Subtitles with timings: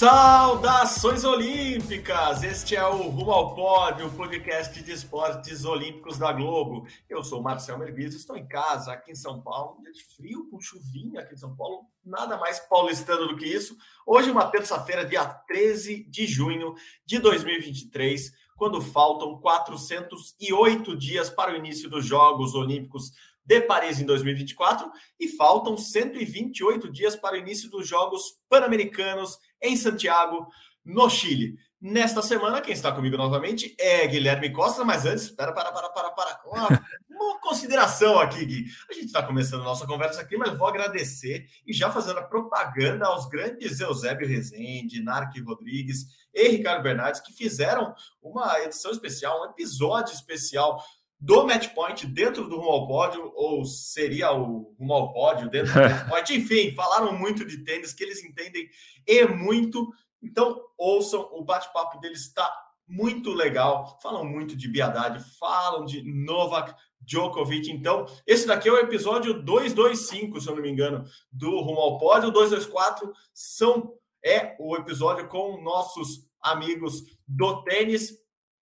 [0.00, 2.42] Saudações Olímpicas!
[2.42, 6.86] Este é o Rumo ao Pódio, o podcast de esportes olímpicos da Globo.
[7.06, 10.02] Eu sou o Marcel Merguiz, estou em casa, aqui em São Paulo, um dia de
[10.16, 13.76] frio, com chuvinha aqui em São Paulo, nada mais paulistano do que isso.
[14.06, 16.74] Hoje, uma terça-feira, dia 13 de junho
[17.04, 23.12] de 2023, quando faltam 408 dias para o início dos Jogos Olímpicos
[23.44, 29.76] de Paris em 2024 e faltam 128 dias para o início dos Jogos Pan-Americanos em
[29.76, 30.48] Santiago,
[30.84, 31.56] no Chile.
[31.80, 36.10] Nesta semana, quem está comigo novamente é Guilherme Costa, mas antes, para, para, para, para,
[36.10, 36.40] para.
[36.44, 36.68] Uma,
[37.08, 38.64] uma consideração aqui, Gui.
[38.90, 42.24] A gente está começando a nossa conversa aqui, mas vou agradecer e já fazendo a
[42.24, 49.40] propaganda aos grandes Eusébio Rezende, Narque Rodrigues e Ricardo Bernardes, que fizeram uma edição especial,
[49.40, 50.84] um episódio especial
[51.20, 55.74] do Match Point dentro do Rumo ao Pódio, ou seria o Rumo ao Pódio dentro
[55.74, 56.34] do Match Point.
[56.34, 58.68] Enfim, falaram muito de tênis, que eles entendem
[59.06, 59.92] e muito.
[60.22, 62.50] Então, ouçam, o bate-papo deles está
[62.88, 63.98] muito legal.
[64.02, 67.70] Falam muito de Biadade, falam de Novak Djokovic.
[67.70, 71.98] Então, esse daqui é o episódio 225, se eu não me engano, do Rumo ao
[71.98, 72.30] Pódio.
[72.30, 78.12] O 224 são, é o episódio com nossos amigos do tênis.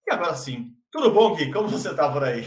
[0.06, 1.52] E agora sim, tudo bom, Gui?
[1.52, 2.46] Como você está por aí?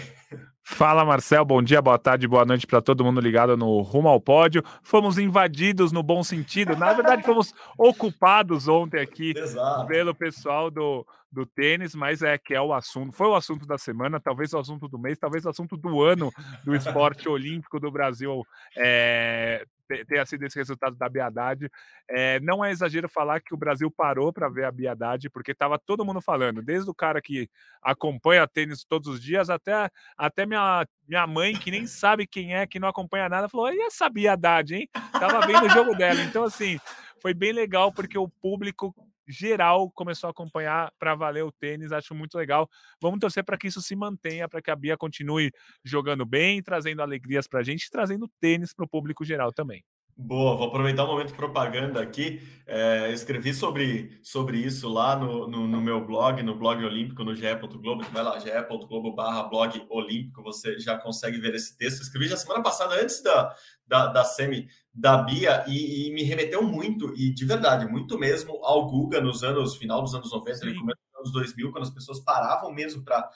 [0.64, 4.22] Fala Marcel, bom dia, boa tarde, boa noite para todo mundo ligado no Rumo ao
[4.22, 4.64] Pódio.
[4.84, 9.88] Fomos invadidos no bom sentido, na verdade fomos ocupados ontem aqui Exato.
[9.88, 13.78] pelo pessoal do, do tênis, mas é que é o assunto, foi o assunto da
[13.78, 16.32] semana, talvez o assunto do mês, talvez o assunto do ano
[16.64, 18.46] do esporte olímpico do Brasil.
[18.78, 19.66] É,
[20.08, 21.70] tenha sido esse resultado da Biadade.
[22.10, 25.78] É, não é exagero falar que o Brasil parou para ver a Biadade, porque estava
[25.80, 27.50] todo mundo falando, desde o cara que
[27.82, 32.66] acompanha tênis todos os dias, até, até minha, minha mãe, que nem sabe quem é,
[32.66, 34.90] que não acompanha nada, falou: e essa Biadade, hein?
[35.12, 36.22] Tava vendo o jogo dela.
[36.22, 36.80] Então, assim,
[37.22, 38.94] foi bem legal, porque o público
[39.32, 42.70] geral começou a acompanhar para valer o tênis, acho muito legal.
[43.02, 45.52] Vamos torcer para que isso se mantenha, para que a Bia continue
[45.84, 49.84] jogando bem, trazendo alegrias para a gente, trazendo tênis para o público geral também.
[50.24, 52.42] Boa, vou aproveitar o momento propaganda aqui.
[52.68, 57.36] É, escrevi sobre, sobre isso lá no, no, no, meu blog, no blog olímpico, no
[57.36, 58.04] ge.globo.
[58.12, 62.04] Vai lá, ge.globo barra blog olímpico, você já consegue ver esse texto.
[62.04, 63.56] Escrevi já semana passada, antes da,
[63.88, 68.64] da, da semi da Bia, e, e, me remeteu muito, e de verdade, muito mesmo,
[68.64, 72.20] ao Guga nos anos, final dos anos 90, ele começou anos 2000, quando as pessoas
[72.20, 73.30] paravam mesmo para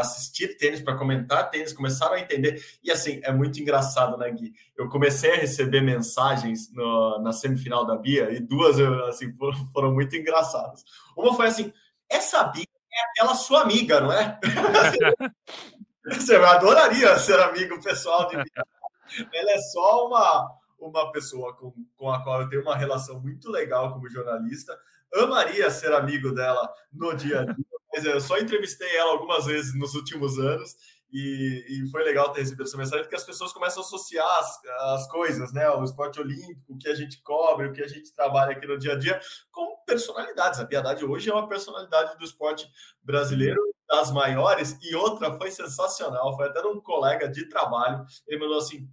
[0.00, 2.62] assistir tênis, para comentar tênis, começaram a entender.
[2.82, 4.52] E assim, é muito engraçado, né, Gui?
[4.76, 9.92] Eu comecei a receber mensagens no, na semifinal da Bia e duas assim, foram, foram
[9.92, 10.84] muito engraçadas.
[11.16, 11.72] Uma foi assim:
[12.08, 14.38] essa Bia é aquela sua amiga, não é?
[16.04, 19.26] Você adoraria ser amigo pessoal de Bia.
[19.32, 23.50] Ela é só uma, uma pessoa com, com a qual eu tenho uma relação muito
[23.50, 24.76] legal como jornalista,
[25.14, 29.74] amaria ser amigo dela no dia a dia, mas eu só entrevistei ela algumas vezes
[29.74, 30.76] nos últimos anos
[31.12, 34.64] e, e, foi legal ter recebido essa mensagem, porque as pessoas começam a associar as,
[34.94, 35.68] as, coisas, né?
[35.68, 38.78] O esporte olímpico, o que a gente cobre, o que a gente trabalha aqui no
[38.78, 39.20] dia a dia,
[39.50, 40.58] com personalidades.
[40.58, 42.66] A Piedade hoje é uma personalidade do esporte
[43.02, 48.56] brasileiro, das maiores, e outra foi sensacional, foi até um colega de trabalho, ele mandou
[48.56, 48.88] assim,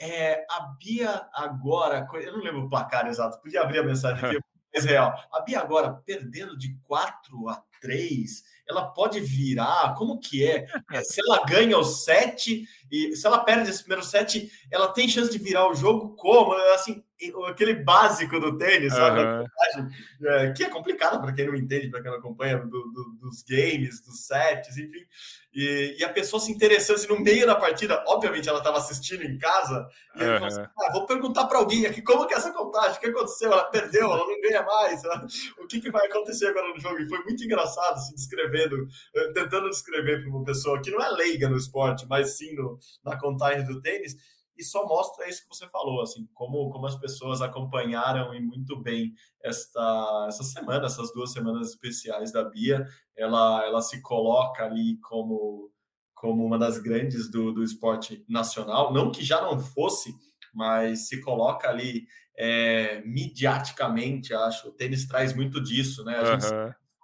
[0.00, 4.38] é, a Bia agora, eu não lembro o placar exato, podia abrir a mensagem aqui,
[4.72, 5.12] mais real.
[5.30, 9.94] A Bia agora perdendo de 4 a 3, ela pode virar?
[9.96, 10.66] Como que é?
[10.92, 11.02] é?
[11.02, 15.30] Se ela ganha o 7 e se ela perde esse primeiro set, ela tem chance
[15.30, 16.52] de virar o jogo como?
[16.74, 17.02] Assim,
[17.48, 19.20] aquele básico do tênis, sabe?
[19.20, 20.28] Uhum.
[20.28, 23.42] É, que é complicado para quem não entende, para quem não acompanha do, do, dos
[23.42, 25.04] games, dos sets, enfim.
[25.52, 29.24] E, e, a pessoa se interessando assim, no meio da partida, obviamente ela estava assistindo
[29.24, 30.34] em casa, e uhum.
[30.34, 33.06] falou assim, ah, vou perguntar para alguém aqui como que é essa contagem, o que
[33.06, 33.52] aconteceu?
[33.52, 35.26] Ela perdeu, ela não ganha mais, ela...
[35.58, 37.00] o que, que vai acontecer agora no jogo?
[37.00, 41.08] E foi muito engraçado, assim, descrevendo, eh, tentando descrever para uma pessoa que não é
[41.10, 44.16] leiga no esporte, mas sim no, na contagem do tênis,
[44.58, 48.76] e só mostra isso que você falou, assim, como, como as pessoas acompanharam e muito
[48.82, 52.84] bem esta, essa semana, essas duas semanas especiais da Bia,
[53.16, 55.70] ela, ela se coloca ali como,
[56.12, 60.12] como uma das grandes do, do esporte nacional, não que já não fosse,
[60.52, 62.06] mas se coloca ali
[62.36, 66.16] é, midiaticamente, acho, o tênis traz muito disso, né?
[66.16, 66.46] A gente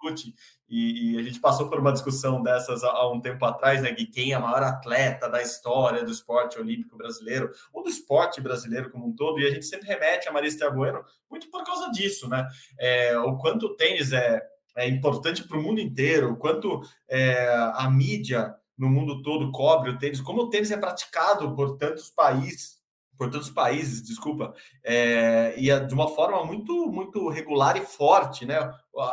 [0.05, 0.35] discute,
[0.67, 3.91] e, e, a gente passou por uma discussão dessas há, há um tempo atrás, né,
[3.91, 8.41] de quem é a maior atleta da história do esporte olímpico brasileiro, ou do esporte
[8.41, 11.91] brasileiro como um todo, e a gente sempre remete a Marista Bueno muito por causa
[11.91, 12.47] disso, né?
[12.79, 14.41] É, o quanto o tênis é,
[14.75, 19.91] é importante para o mundo inteiro, o quanto é, a mídia no mundo todo cobre
[19.91, 22.74] o tênis, como o tênis é praticado por tantos países,
[23.17, 24.53] por tantos países, desculpa,
[24.83, 28.57] é, e de uma forma muito, muito regular e forte, né?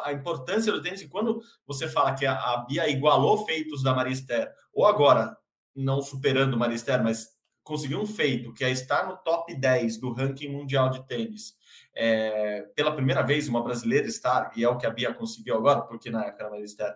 [0.04, 3.94] A importância do tênis, e quando você fala que a, a Bia igualou feitos da
[3.94, 5.36] Marister, ou agora,
[5.74, 7.28] não superando Marister, mas
[7.62, 11.54] conseguiu um feito, que é estar no top 10 do ranking mundial de tênis,
[11.94, 15.82] é, pela primeira vez uma brasileira estar, e é o que a Bia conseguiu agora,
[15.82, 16.50] porque na época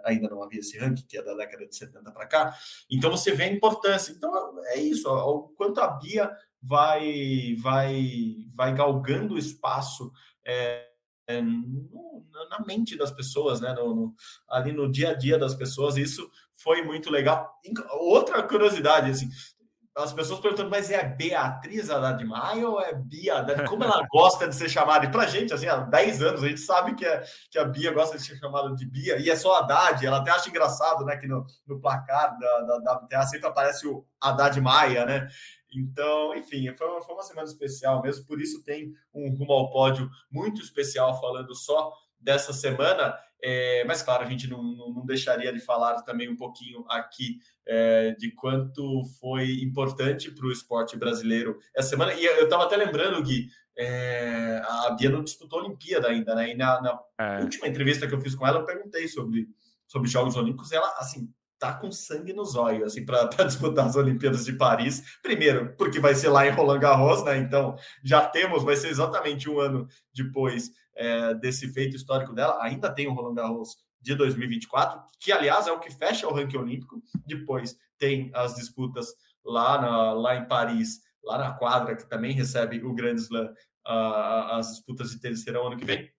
[0.05, 2.56] ainda não havia esse ranking, que é da década de 70 para cá,
[2.91, 4.12] então você vê a importância.
[4.12, 6.31] Então é isso, o quanto a Bia
[6.66, 10.12] vai, vai, vai galgando espaço.
[10.44, 10.86] É,
[11.28, 13.72] é, no, na mente das pessoas, né?
[13.72, 14.14] No, no,
[14.48, 17.52] ali no dia a dia das pessoas, isso foi muito legal.
[18.00, 19.28] Outra curiosidade, assim,
[19.96, 23.66] as pessoas perguntando, mas é a Beatriz Haddad Maia ou é Bia Haddad?
[23.66, 25.06] Como ela gosta de ser chamada?
[25.06, 27.92] E pra gente, assim, há 10 anos, a gente sabe que, é, que a Bia
[27.92, 31.16] gosta de ser chamada de Bia, e é só Haddad, ela até acha engraçado, né,
[31.16, 35.28] que no, no placar da, da, da WTA sempre aparece o Haddad Maia, né?
[35.74, 39.70] Então, enfim, foi uma, foi uma semana especial mesmo, por isso tem um rumo ao
[39.70, 43.16] pódio muito especial falando só dessa semana.
[43.42, 48.12] É, mas, claro, a gente não, não, deixaria de falar também um pouquinho aqui é,
[48.12, 52.14] de quanto foi importante para o esporte brasileiro essa semana.
[52.14, 56.50] E eu estava até lembrando, Gui, é, a Bia não disputou a Olimpíada ainda, né?
[56.50, 57.42] E na, na é.
[57.42, 59.46] última entrevista que eu fiz com ela, eu perguntei sobre,
[59.86, 60.72] sobre Jogos Olímpicos.
[60.72, 65.03] E ela, assim, tá com sangue nos olhos, assim, para disputar as Olimpíadas de Paris.
[65.23, 67.38] Primeiro, porque vai ser lá em Roland Garros, né?
[67.38, 72.58] Então, já temos, vai ser exatamente um ano depois é, desse feito histórico dela.
[72.62, 76.58] Ainda tem o Roland Garros de 2024, que, aliás, é o que fecha o ranking
[76.58, 77.03] olímpico.
[77.26, 79.09] Depois tem as disputas
[79.44, 83.52] lá, na, lá em Paris, lá na quadra, que também recebe o Grand Slam.
[83.87, 86.11] Uh, as disputas de tênis serão ano que vem.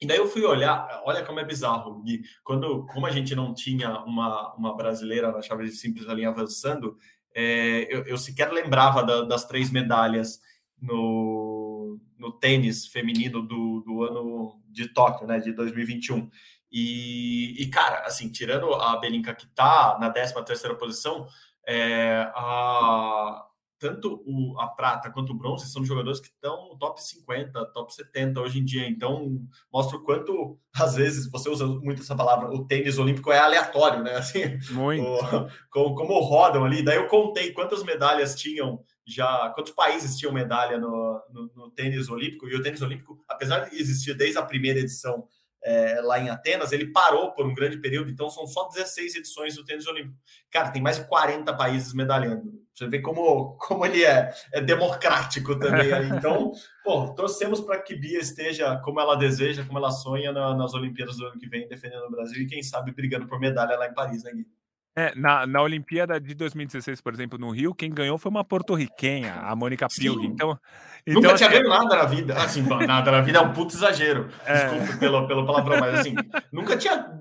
[0.00, 2.22] E daí eu fui olhar, olha como é bizarro, Gui.
[2.42, 6.96] Quando, como a gente não tinha uma, uma brasileira na chave de simples ali avançando,
[7.34, 10.40] é, eu, eu, sequer lembrava da, das três medalhas
[10.80, 16.30] no, no tênis feminino do, do ano de Tóquio, né, de 2021.
[16.72, 21.26] E, e cara, assim, tirando a Belinka que tá na 13 terceira posição,
[21.66, 23.46] é, a,
[23.80, 27.92] tanto o, a prata quanto o bronze são jogadores que estão no top 50, top
[27.92, 28.86] 70 hoje em dia.
[28.86, 29.42] Então,
[29.72, 34.02] mostra o quanto, às vezes, você usa muito essa palavra, o tênis olímpico é aleatório,
[34.02, 34.16] né?
[34.20, 35.02] Assim, muito.
[35.02, 36.84] O, como, como rodam ali.
[36.84, 42.10] Daí eu contei quantas medalhas tinham já, quantos países tinham medalha no, no, no tênis
[42.10, 42.46] olímpico.
[42.46, 45.26] E o tênis olímpico, apesar de existir desde a primeira edição
[45.62, 49.56] é, lá em Atenas, ele parou por um grande período, então são só 16 edições
[49.56, 50.16] do tênis olímpico.
[50.50, 52.60] Cara, tem mais de 40 países medalhando.
[52.80, 55.90] Você vê como, como ele é, é democrático também.
[56.16, 60.72] Então, pô, torcemos para que Bia esteja como ela deseja, como ela sonha na, nas
[60.72, 63.86] Olimpíadas do ano que vem, defendendo o Brasil e quem sabe brigando por medalha lá
[63.86, 64.46] em Paris, né, Gui?
[64.96, 69.34] É, na, na Olimpíada de 2016, por exemplo, no Rio, quem ganhou foi uma porto-riquenha,
[69.34, 70.24] a Mônica Pilg.
[70.24, 70.58] Então,
[71.06, 72.34] então, Nunca tinha assim, ganho nada na vida.
[72.36, 74.28] Assim, nada na vida é um puto exagero.
[74.44, 74.66] É.
[74.66, 76.14] Desculpa pelo, pelo palavrão, mas assim,
[76.52, 77.18] nunca tinha.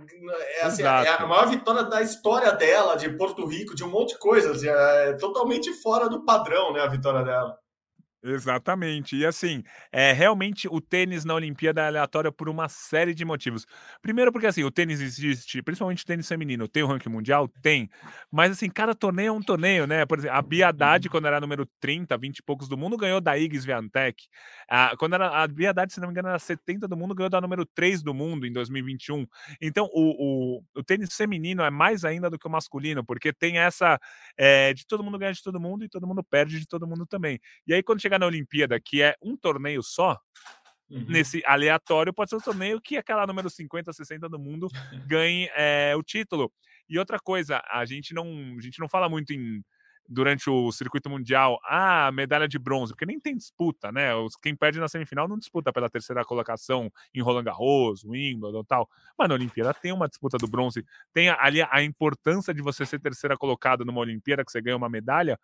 [0.60, 4.13] É, assim, é a maior vitória da história dela, de Porto Rico, de um monte
[4.13, 4.57] de coisas.
[4.57, 6.81] Assim, é totalmente fora do padrão, né?
[6.81, 7.56] A vitória dela.
[8.21, 9.16] Exatamente.
[9.16, 13.66] E assim, é realmente o tênis na Olimpíada é aleatório por uma série de motivos.
[14.02, 17.47] Primeiro, porque assim, o tênis existe, principalmente o tênis feminino, tem o ranking mundial?
[17.61, 17.90] Tem.
[18.30, 20.06] Mas assim, cada torneio é um torneio, né?
[20.06, 21.11] Por exemplo, a Bia Haddad, uhum.
[21.11, 24.28] quando era número 30, 20 e poucos do mundo, ganhou da Iggs Viantec.
[24.69, 27.30] Ah, quando era a Bia Haddad, se não me engano, era 70 do mundo, ganhou
[27.30, 29.26] da número 3 do mundo em 2021.
[29.61, 33.59] Então, o, o, o tênis feminino é mais ainda do que o masculino, porque tem
[33.59, 33.97] essa
[34.38, 37.06] é, de todo mundo ganha de todo mundo e todo mundo perde de todo mundo
[37.06, 37.40] também.
[37.66, 40.19] E aí, quando chegar na Olimpíada, que é um torneio só,
[40.89, 41.06] Uhum.
[41.07, 44.68] nesse aleatório, pode ser um torneio que aquela número 50, 60 do mundo
[45.07, 46.51] ganhe é, o título.
[46.89, 48.25] E outra coisa, a gente não,
[48.57, 49.63] a gente não fala muito em
[50.09, 54.09] durante o circuito mundial, ah, medalha de bronze, porque nem tem disputa, né?
[54.42, 58.89] Quem perde na semifinal não disputa pela terceira colocação em Roland Garros, Wimbledon tal.
[59.16, 62.99] Mas na Olimpíada tem uma disputa do bronze, tem ali a importância de você ser
[62.99, 65.39] terceira colocada numa Olimpíada, que você ganha uma medalha,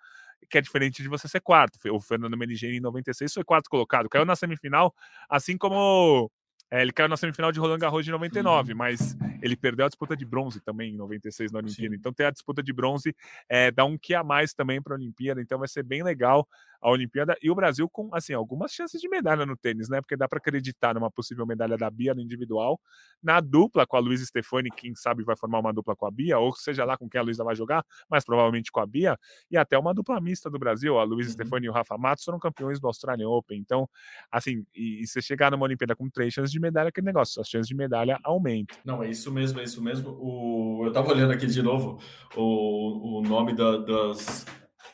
[0.50, 1.80] que é diferente de você ser quarto.
[1.92, 4.94] O Fernando Meligeni em 96 foi quarto colocado, caiu na semifinal,
[5.30, 6.32] assim como
[6.72, 8.78] é, ele caiu na semifinal de Roland Garros de 99, uhum.
[8.78, 11.94] mas ele perdeu a disputa de bronze também em 96 na Olimpíada.
[11.94, 12.00] Sim.
[12.00, 13.16] Então ter a disputa de bronze
[13.48, 16.48] é, dá um que a mais também para a Olimpíada, então vai ser bem legal.
[16.82, 20.02] A Olimpíada e o Brasil com assim algumas chances de medalha no tênis, né?
[20.02, 22.80] Porque dá para acreditar numa possível medalha da Bia no individual,
[23.22, 26.38] na dupla com a Luísa Stefani, quem sabe vai formar uma dupla com a Bia,
[26.38, 29.18] ou seja lá com quem a Luísa vai jogar, mas provavelmente com a Bia,
[29.50, 31.34] e até uma dupla mista do Brasil, a Luísa uhum.
[31.34, 33.58] Stefani e o Rafa Matos foram campeões do Australian Open.
[33.60, 33.90] Então,
[34.32, 37.48] assim, e, e você chegar numa Olimpíada com três chances de medalha, aquele negócio, as
[37.48, 38.78] chances de medalha aumentam.
[38.86, 40.12] Não, é isso mesmo, é isso mesmo.
[40.20, 42.00] O, eu tava olhando aqui de novo
[42.36, 44.46] o, o nome da, das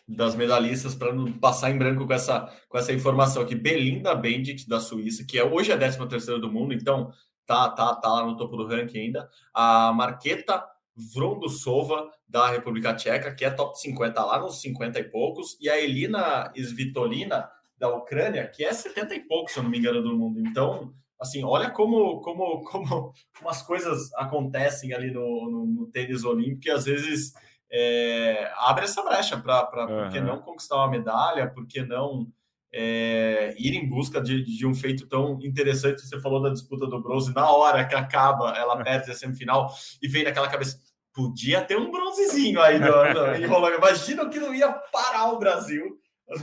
[0.07, 3.55] das medalhistas para não passar em branco com essa, com essa informação aqui.
[3.55, 7.11] Belinda Bendit, da Suíça, que é, hoje é a 13 terceira do mundo, então
[7.45, 9.29] tá, tá, tá lá no topo do ranking ainda.
[9.53, 10.63] A Marqueta
[10.95, 15.57] Vrondusova, da República Tcheca, que é top 50, lá nos 50 e poucos.
[15.59, 19.79] E a Elina Svitolina, da Ucrânia, que é 70 e poucos, se eu não me
[19.79, 20.39] engano, do mundo.
[20.39, 26.23] Então, assim, olha como, como, como, como as coisas acontecem ali no, no, no tênis
[26.23, 27.33] olímpico e às vezes
[27.71, 30.03] é, abre essa brecha para uhum.
[30.03, 32.27] por que não conquistar uma medalha, por que não
[32.73, 36.01] é, ir em busca de, de, um feito tão interessante.
[36.01, 40.07] Você falou da disputa do bronze, na hora que acaba, ela perde a semifinal e
[40.07, 40.79] vem naquela cabeça.
[41.13, 45.97] Podia ter um bronzezinho aí do, do, Imagina que não ia parar o Brasil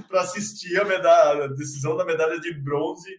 [0.06, 3.10] para assistir a, medalha, a decisão da medalha de bronze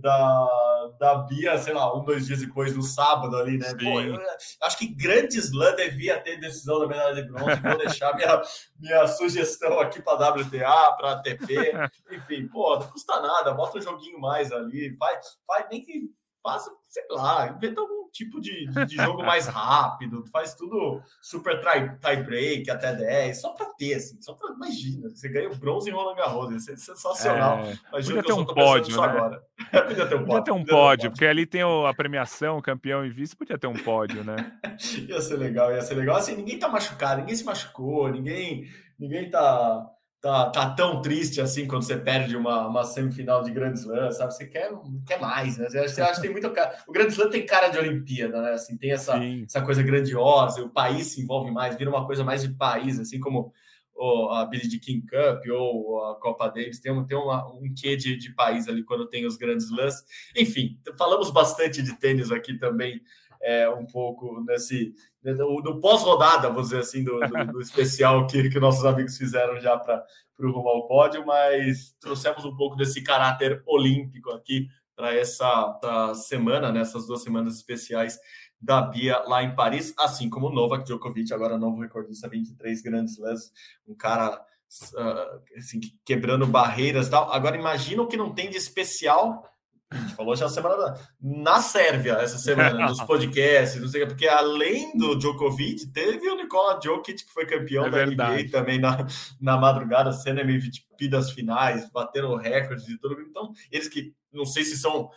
[0.00, 3.74] da, da Bia, sei lá, um, dois dias depois, no sábado ali, né?
[3.74, 4.18] Pô, eu,
[4.62, 7.60] acho que grande slam devia ter decisão da medalha de bronze.
[7.60, 8.42] Vou deixar minha,
[8.78, 11.72] minha sugestão aqui para WTA, para ATP.
[12.10, 16.10] Enfim, pô, não custa nada, bota um joguinho mais ali, faz, faz nem que
[16.42, 21.60] faça, sei lá, inventa algum tipo de, de, de jogo mais rápido, faz tudo super
[21.60, 25.56] tie, tie break até 10, só para ter, assim, só para imagina, você ganha o
[25.56, 27.60] bronze em Roland Garros, isso é sensacional.
[27.60, 29.08] É, podia ter um pódio, né?
[29.08, 29.42] agora.
[29.70, 30.26] podia ter um pódio.
[30.26, 33.74] Podia ter um pódio, porque ali tem a premiação, campeão e vice, podia ter um
[33.74, 34.36] pódio, né?
[35.08, 36.16] ia ser legal, ia ser legal.
[36.16, 38.66] Assim, ninguém tá machucado, ninguém se machucou, ninguém,
[38.98, 39.86] ninguém tá
[40.22, 44.32] tá, tá tão triste assim quando você perde uma, uma semifinal de Grand Slam, sabe?
[44.32, 44.70] Você quer,
[45.04, 45.68] quer mais, né?
[45.68, 46.78] Você acha, acha que tem muito cara.
[46.86, 48.52] O Grand Slam tem cara de Olimpíada, né?
[48.52, 52.42] Assim, tem essa, essa coisa grandiosa, o país se envolve mais, vira uma coisa mais
[52.42, 53.52] de país, assim como
[53.96, 57.74] o, a Billie de King Cup ou a Copa Davis, tem, um, tem uma, um
[57.76, 60.04] quê de, de país ali quando tem os grandes lãs.
[60.36, 63.02] Enfim, falamos bastante de tênis aqui também
[63.42, 68.58] é, um pouco nesse no, pós-rodada, vou dizer assim, do, do, do especial que, que
[68.58, 70.04] nossos amigos fizeram já para
[70.38, 76.14] o rumo ao pódio, mas trouxemos um pouco desse caráter olímpico aqui para essa, essa,
[76.14, 78.18] semana, nessas né, duas semanas especiais
[78.60, 83.18] da Bia lá em Paris, assim como o Novak Djokovic, agora novo recordista, 23 grandes
[83.18, 83.52] lãs,
[83.86, 87.32] um cara uh, assim, quebrando barreiras tal.
[87.32, 89.51] Agora imagina o que não tem de especial
[89.92, 94.96] a gente falou já semana na Sérvia, essa semana, nos podcasts, não sei porque além
[94.96, 99.06] do Djokovic, teve o Nikola Djokic, que foi campeão é da NBA também na,
[99.40, 103.20] na madrugada, sendo MVP das finais, batendo recordes e tudo.
[103.20, 105.10] Então, eles que não sei se são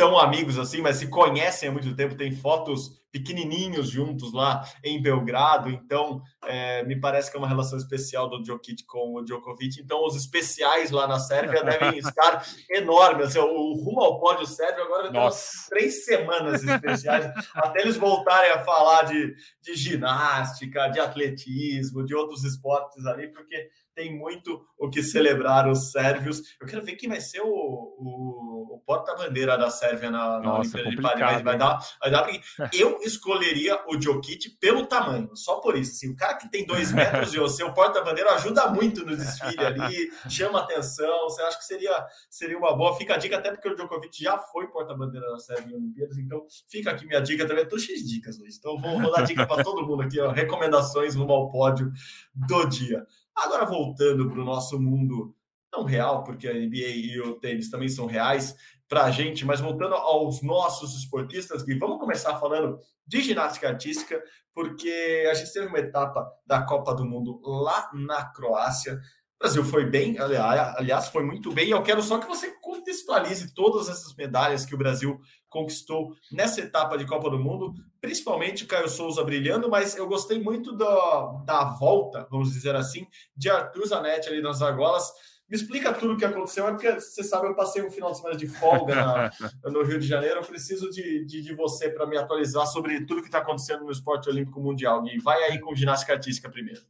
[0.00, 5.02] tão amigos assim, mas se conhecem há muito tempo, tem fotos pequenininhos juntos lá em
[5.02, 9.78] Belgrado, então é, me parece que é uma relação especial do Djokic com o Djokovic,
[9.78, 14.84] então os especiais lá na Sérvia devem estar enormes, assim, o rumo ao pódio sérvio
[14.84, 15.30] agora vai
[15.68, 22.42] três semanas especiais, até eles voltarem a falar de, de ginástica, de atletismo, de outros
[22.42, 23.68] esportes ali, porque
[24.00, 26.40] tem muito o que celebrar os sérvios.
[26.58, 30.78] Eu quero ver quem vai ser o, o, o porta-bandeira da Sérvia na, na Nossa,
[30.78, 31.20] Olimpíada de Paris.
[31.20, 32.30] Vai, vai, dar, vai dar
[32.72, 35.92] eu escolheria o Jokic pelo tamanho, só por isso.
[35.92, 39.64] Assim, o cara que tem dois metros de você, o porta-bandeira ajuda muito no desfile
[39.66, 41.24] ali, chama atenção.
[41.24, 42.96] Você acha que seria, seria uma boa?
[42.96, 46.46] Fica a dica, até porque o Djokovic já foi porta-bandeira da Sérvia em Olimpíadas, então
[46.70, 47.64] fica aqui minha dica também.
[47.64, 48.56] Eu tô cheio de dicas, Luiz.
[48.56, 51.92] Então vou, vou dar dica para todo mundo aqui, ó, recomendações rumo ao pódio
[52.34, 53.06] do dia.
[53.40, 55.34] Agora, voltando para o nosso mundo
[55.72, 58.54] não real, porque a NBA e o tênis também são reais
[58.88, 64.22] para a gente, mas voltando aos nossos esportistas, Gui, vamos começar falando de ginástica artística,
[64.52, 69.00] porque a gente teve uma etapa da Copa do Mundo lá na Croácia.
[69.40, 71.70] O Brasil foi bem, aliás, foi muito bem.
[71.70, 75.18] Eu quero só que você contextualize todas essas medalhas que o Brasil
[75.48, 80.76] conquistou nessa etapa de Copa do Mundo, principalmente Caio Souza brilhando, mas eu gostei muito
[80.76, 85.10] da, da volta, vamos dizer assim, de Arthur Zanetti ali nas argolas.
[85.48, 88.18] Me explica tudo o que aconteceu, é porque você sabe, eu passei um final de
[88.18, 89.30] semana de folga na,
[89.72, 90.40] no Rio de Janeiro.
[90.40, 93.90] Eu preciso de, de, de você para me atualizar sobre tudo que está acontecendo no
[93.90, 95.02] esporte olímpico mundial.
[95.08, 96.82] E vai aí com ginástica artística primeiro.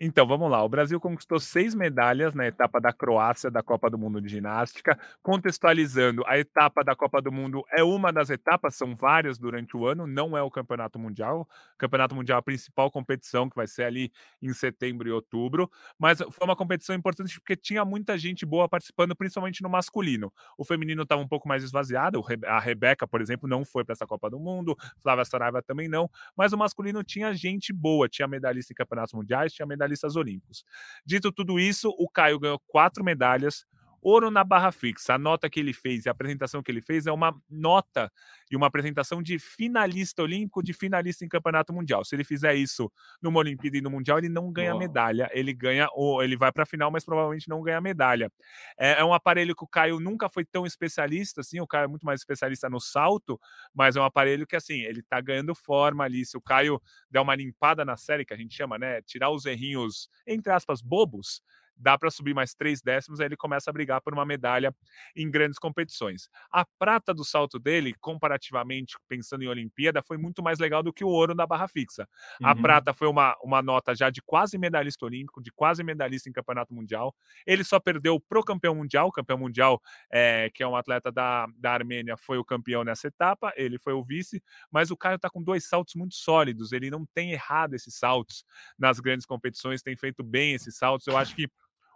[0.00, 0.62] Então, vamos lá.
[0.62, 4.96] O Brasil conquistou seis medalhas na etapa da Croácia da Copa do Mundo de Ginástica.
[5.20, 9.88] Contextualizando, a etapa da Copa do Mundo é uma das etapas, são várias durante o
[9.88, 11.40] ano, não é o Campeonato Mundial.
[11.40, 15.68] O Campeonato Mundial é a principal competição, que vai ser ali em setembro e outubro.
[15.98, 20.32] Mas foi uma competição importante porque tinha muita gente boa participando, principalmente no masculino.
[20.56, 22.22] O feminino estava um pouco mais esvaziado.
[22.46, 24.76] A Rebeca, por exemplo, não foi para essa Copa do Mundo.
[25.02, 26.08] Flávia Saraiva também não.
[26.36, 30.64] Mas o masculino tinha gente boa, tinha medalhista em campeonatos mundiais, tinha medalhista medalhistas olímpicos.
[31.04, 33.66] Dito tudo isso, o Caio ganhou quatro medalhas,
[34.02, 35.14] ouro na barra fixa.
[35.14, 38.10] A nota que ele fez e a apresentação que ele fez é uma nota
[38.50, 42.04] e uma apresentação de finalista olímpico, de finalista em campeonato mundial.
[42.04, 42.90] Se ele fizer isso
[43.20, 45.28] numa Olimpíada e no Mundial, ele não ganha medalha.
[45.32, 48.30] Ele ganha, ou ele vai para a final, mas provavelmente não ganha medalha.
[48.78, 51.60] É, é, um aparelho que o Caio nunca foi tão especialista assim.
[51.60, 53.38] O Caio é muito mais especialista no salto,
[53.74, 56.24] mas é um aparelho que, assim, ele tá ganhando forma ali.
[56.24, 59.02] Se o Caio der uma limpada na série, que a gente chama, né?
[59.02, 61.42] Tirar os errinhos, entre aspas, bobos
[61.78, 64.74] dá para subir mais três décimos, aí ele começa a brigar por uma medalha
[65.14, 66.28] em grandes competições.
[66.50, 71.04] A prata do salto dele, comparativamente, pensando em Olimpíada, foi muito mais legal do que
[71.04, 72.08] o ouro da barra fixa.
[72.40, 72.48] Uhum.
[72.48, 76.32] A prata foi uma, uma nota já de quase medalhista olímpico, de quase medalhista em
[76.32, 77.14] campeonato mundial.
[77.46, 79.80] Ele só perdeu pro campeão mundial, o campeão mundial,
[80.10, 83.92] é, que é um atleta da, da Armênia, foi o campeão nessa etapa, ele foi
[83.92, 87.74] o vice, mas o Caio está com dois saltos muito sólidos, ele não tem errado
[87.74, 88.44] esses saltos
[88.78, 91.06] nas grandes competições, tem feito bem esses saltos.
[91.06, 91.48] Eu acho que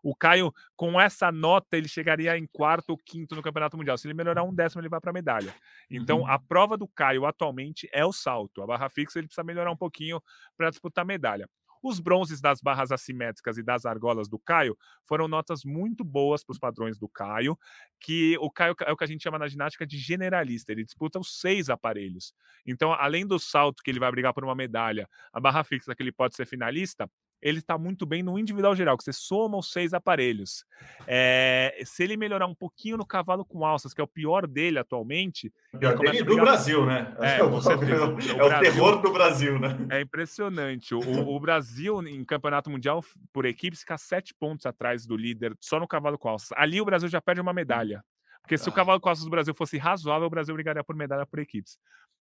[0.03, 3.97] o Caio, com essa nota, ele chegaria em quarto ou quinto no Campeonato Mundial.
[3.97, 5.55] Se ele melhorar um décimo, ele vai para medalha.
[5.91, 6.27] Então, uhum.
[6.27, 8.63] a prova do Caio atualmente é o salto.
[8.63, 10.21] A barra fixa ele precisa melhorar um pouquinho
[10.57, 11.49] para disputar medalha.
[11.83, 16.53] Os bronzes das barras assimétricas e das argolas do Caio foram notas muito boas para
[16.53, 17.59] os padrões do Caio,
[17.99, 21.19] que o Caio é o que a gente chama na ginástica de generalista, ele disputa
[21.19, 22.33] os seis aparelhos.
[22.65, 26.03] Então, além do salto que ele vai brigar por uma medalha, a barra fixa que
[26.03, 27.11] ele pode ser finalista,
[27.43, 30.65] ele está muito bem no individual geral, que você soma os seis aparelhos.
[31.07, 34.79] É, se ele melhorar um pouquinho no cavalo com alças, que é o pior dele
[34.79, 35.53] atualmente.
[35.75, 37.15] O pior dele do Brasil, né?
[37.19, 39.77] É, é, o, é o, terror do Brasil, né?
[39.91, 40.95] É impressionante.
[40.95, 45.81] O, o, Brasil, em campeonato mundial, por equipes, fica sete pontos atrás do líder, só
[45.81, 46.53] no cavalo com alças.
[46.57, 48.05] Ali o Brasil já perde uma medalha.
[48.41, 48.75] Porque se o ah.
[48.75, 51.77] cavalo com alças do Brasil fosse razoável, o Brasil brigaria por medalha por equipes.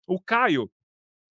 [0.07, 0.69] O Caio,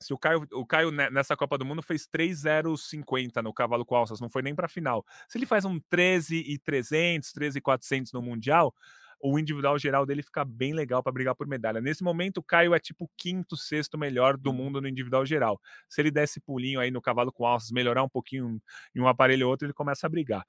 [0.02, 4.20] se o Caio, o Caio nessa Copa do Mundo fez 3,050 no cavalo com alças,
[4.20, 5.04] não foi nem para final.
[5.28, 8.74] Se ele faz um 13,300, 13,400 no Mundial,
[9.22, 11.80] o individual geral dele fica bem legal para brigar por medalha.
[11.80, 14.56] Nesse momento, o Caio é tipo quinto, sexto melhor do uhum.
[14.56, 15.60] mundo no individual geral.
[15.88, 18.58] Se ele der esse pulinho aí no cavalo com alças, melhorar um pouquinho
[18.94, 20.44] em um aparelho ou outro, ele começa a brigar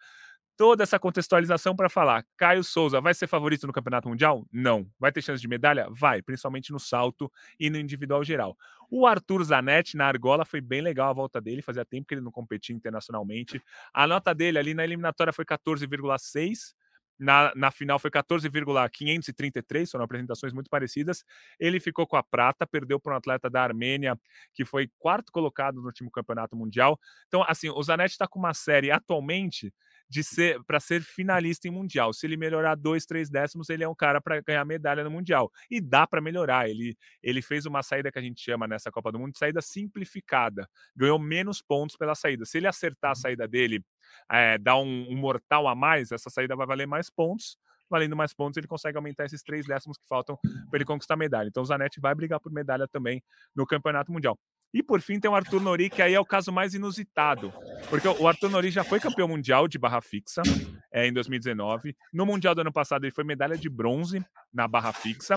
[0.62, 4.46] toda essa contextualização para falar: Caio Souza vai ser favorito no Campeonato Mundial?
[4.54, 4.88] Não.
[5.00, 5.88] Vai ter chance de medalha?
[5.90, 8.56] Vai, principalmente no salto e no individual geral.
[8.88, 12.22] O Arthur Zanetti na argola foi bem legal a volta dele, fazia tempo que ele
[12.22, 13.60] não competia internacionalmente.
[13.92, 16.76] A nota dele ali na eliminatória foi 14,6.
[17.18, 21.24] Na, na final foi 14,533, foram apresentações muito parecidas.
[21.60, 24.16] Ele ficou com a prata, perdeu para um atleta da Armênia,
[24.54, 27.00] que foi quarto colocado no último campeonato mundial.
[27.28, 29.74] Então, assim, o Zanetti está com uma série atualmente
[30.12, 32.12] de ser para ser finalista em mundial.
[32.12, 35.50] Se ele melhorar dois, três décimos, ele é um cara para ganhar medalha no mundial.
[35.70, 36.70] E dá para melhorar.
[36.70, 39.62] Ele, ele fez uma saída que a gente chama nessa Copa do Mundo de saída
[39.62, 40.70] simplificada.
[40.94, 42.44] Ganhou menos pontos pela saída.
[42.44, 43.22] Se ele acertar a uhum.
[43.22, 43.82] saída dele,
[44.30, 47.58] é, dar um, um mortal a mais, essa saída vai valer mais pontos
[47.90, 50.38] valendo mais pontos, ele consegue aumentar esses três décimos que faltam
[50.70, 51.50] para ele conquistar medalha.
[51.50, 53.22] Então o Zanetti vai brigar por medalha também
[53.54, 54.40] no Campeonato Mundial.
[54.74, 57.54] E por fim tem o Arthur Nori, que aí é o caso mais inusitado,
[57.90, 60.42] porque o Arthur Nori já foi campeão mundial de barra fixa
[60.94, 61.96] é, em 2019.
[62.14, 65.36] No Mundial do ano passado ele foi medalha de bronze na barra fixa.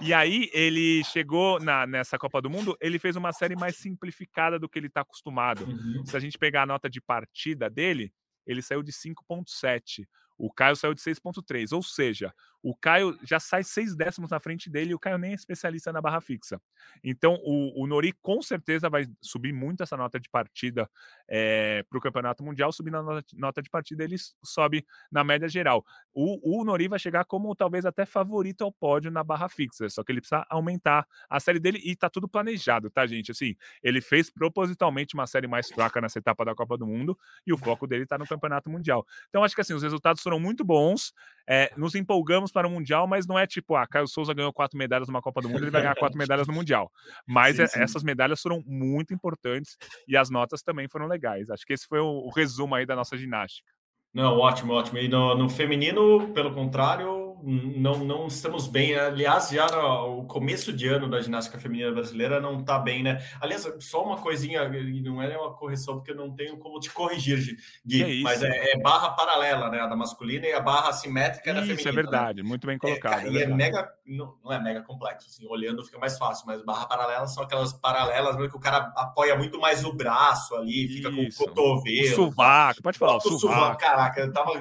[0.00, 4.58] E aí ele chegou na, nessa Copa do Mundo, ele fez uma série mais simplificada
[4.58, 5.64] do que ele está acostumado.
[5.64, 6.04] Uhum.
[6.04, 8.12] Se a gente pegar a nota de partida dele,
[8.46, 10.04] ele saiu de 5.7.
[10.36, 14.70] O Caio saiu de 6,3, ou seja, o Caio já sai seis décimos na frente
[14.70, 16.58] dele e o Caio nem é especialista na barra fixa.
[17.04, 20.90] Então, o, o Nori com certeza vai subir muito essa nota de partida
[21.28, 22.72] é, eh, para o Campeonato Mundial.
[22.72, 25.84] Subindo a nota, de partida, ele sobe na média geral.
[26.14, 30.02] O, o Nori vai chegar como talvez até favorito ao pódio na barra fixa, só
[30.02, 33.30] que ele precisa aumentar a série dele e tá tudo planejado, tá, gente?
[33.30, 37.52] Assim, ele fez propositalmente uma série mais fraca nessa etapa da Copa do Mundo e
[37.52, 39.06] o foco dele tá no Campeonato Mundial.
[39.28, 41.12] Então, acho que assim, os resultados foram muito bons,
[41.46, 44.78] é, nos empolgamos para o Mundial, mas não é tipo, ah, Caio Souza ganhou quatro
[44.78, 46.90] medalhas numa Copa do Mundo, ele vai ganhar quatro medalhas no Mundial.
[47.26, 47.80] Mas sim, é, sim.
[47.80, 49.76] essas medalhas foram muito importantes
[50.08, 51.50] e as notas também foram legais.
[51.50, 53.70] Acho que esse foi o, o resumo aí da nossa ginástica.
[54.14, 54.98] Não, ótimo, ótimo.
[54.98, 58.94] E no, no, feminino, pelo contrário, não, não estamos bem.
[58.94, 63.22] Aliás, já no o começo de ano da ginástica feminina brasileira não está bem, né?
[63.40, 66.90] Aliás, só uma coisinha, e não é uma correção, porque eu não tenho como te
[66.90, 69.80] corrigir, Gui, é mas é, é, barra paralela, né?
[69.80, 71.80] A da masculina e a barra assimétrica isso, da feminina.
[71.80, 72.48] Isso é verdade, né?
[72.48, 73.26] muito bem colocado.
[73.26, 76.64] É, e é, mega, não, não, é mega complexo, assim, olhando fica mais fácil, mas
[76.64, 81.10] barra paralela são aquelas paralelas que o cara apoia muito mais o braço ali, fica
[81.10, 81.38] isso.
[81.38, 82.12] com o cotovelo.
[82.12, 83.78] O sovaco, pode falar, o sovaco.
[83.78, 84.52] Caraca, eu tava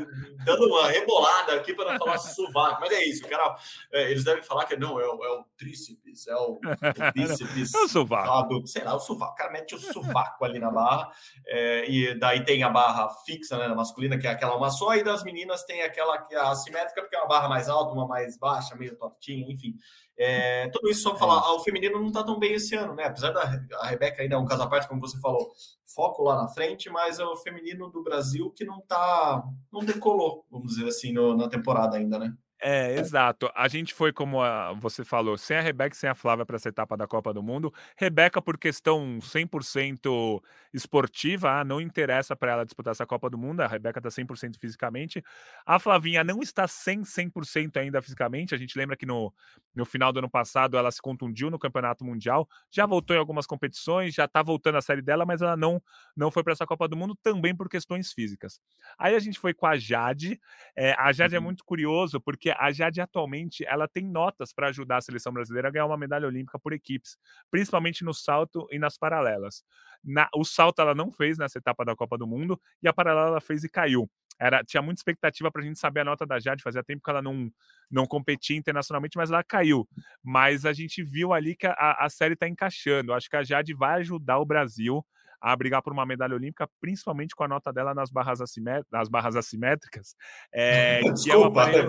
[0.44, 3.56] dando uma rebolada aqui para não falar sovaco, mas é isso, cara.
[3.92, 6.60] É, eles devem falar que não, é o, é o tríceps, é o, o
[7.14, 7.74] bíceps.
[7.74, 8.68] é o sovaco.
[8.68, 9.34] sei lá, o sovaco.
[9.34, 11.12] O cara mete o sovaco ali na barra,
[11.48, 14.96] é, e daí tem a barra fixa, né, na masculina, que é aquela uma só,
[14.96, 18.08] e das meninas tem aquela que é assimétrica, porque é uma barra mais alta, uma
[18.08, 19.78] mais baixa, meio tortinha, enfim.
[20.16, 23.06] É, tudo isso só falar, ah, o feminino não está tão bem esse ano, né?
[23.06, 23.42] Apesar da
[23.80, 25.52] a Rebeca ainda é um caso à parte, como você falou,
[25.94, 30.46] foco lá na frente, mas é o feminino do Brasil que não tá, não decolou,
[30.52, 32.34] vamos dizer assim, no, na temporada ainda, né?
[32.66, 33.52] É, exato.
[33.54, 36.56] A gente foi, como a, você falou, sem a Rebeca e sem a Flávia para
[36.56, 37.74] essa etapa da Copa do Mundo.
[37.98, 40.42] Rebeca, por questão 100%
[40.74, 43.60] esportiva, ah, não interessa para ela disputar essa Copa do Mundo.
[43.60, 45.22] A Rebeca está 100% fisicamente.
[45.66, 48.56] A Flavinha não está 100%, 100% ainda fisicamente.
[48.56, 49.34] A gente lembra que no,
[49.76, 52.48] no final do ano passado ela se contundiu no Campeonato Mundial.
[52.72, 55.84] Já voltou em algumas competições, já está voltando a série dela, mas ela não,
[56.16, 58.62] não foi para essa Copa do Mundo também por questões físicas.
[58.98, 60.40] Aí a gente foi com a Jade.
[60.78, 61.44] É, a Jade é uhum.
[61.44, 65.68] é muito curioso porque a Jade atualmente ela tem notas para ajudar a seleção brasileira
[65.68, 67.18] a ganhar uma medalha olímpica por equipes,
[67.50, 69.64] principalmente no salto e nas paralelas.
[70.04, 73.28] Na, o salto ela não fez nessa etapa da Copa do Mundo e a paralela
[73.28, 74.10] ela fez e caiu.
[74.40, 77.10] Era, tinha muita expectativa para a gente saber a nota da Jade, fazia tempo que
[77.10, 77.52] ela não,
[77.90, 79.88] não competia internacionalmente, mas ela caiu.
[80.24, 83.14] Mas a gente viu ali que a, a série está encaixando.
[83.14, 85.06] Acho que a Jade vai ajudar o Brasil
[85.44, 89.10] a brigar por uma medalha olímpica, principalmente com a nota dela nas barras, assimétricas, nas
[89.10, 90.16] barras assimétricas.
[90.56, 91.86] É, desculpa, é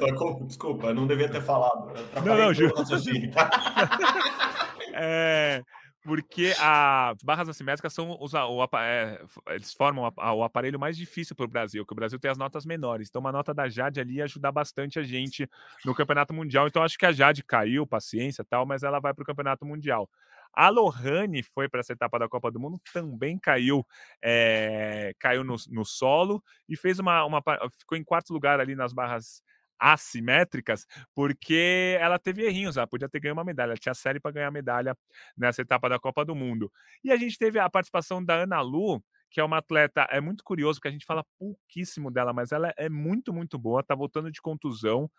[0.47, 1.93] desculpa, não devia ter falado.
[2.25, 2.73] Não, não, juro.
[4.95, 5.63] é,
[6.03, 11.45] porque as barras assimétricas são os, o, é, eles formam o aparelho mais difícil para
[11.45, 13.09] o Brasil, que o Brasil tem as notas menores.
[13.09, 15.49] Então, uma nota da Jade ali ia ajudar bastante a gente
[15.85, 16.67] no Campeonato Mundial.
[16.67, 20.09] Então, acho que a Jade caiu, paciência tal, mas ela vai para o Campeonato Mundial.
[20.57, 23.87] A Lohane foi para essa etapa da Copa do Mundo, também caiu,
[24.23, 27.43] é, caiu no, no, solo e fez uma, uma.
[27.79, 29.43] ficou em quarto lugar ali nas barras
[29.79, 34.31] assimétricas, porque ela teve errinhos, ela podia ter ganho uma medalha, ela tinha série para
[34.31, 34.97] ganhar medalha
[35.37, 36.71] nessa etapa da Copa do Mundo.
[37.03, 40.45] E a gente teve a participação da Ana Lu, que é uma atleta, é muito
[40.45, 44.31] curioso, porque a gente fala pouquíssimo dela, mas ela é muito, muito boa, tá voltando
[44.31, 45.11] de contusão.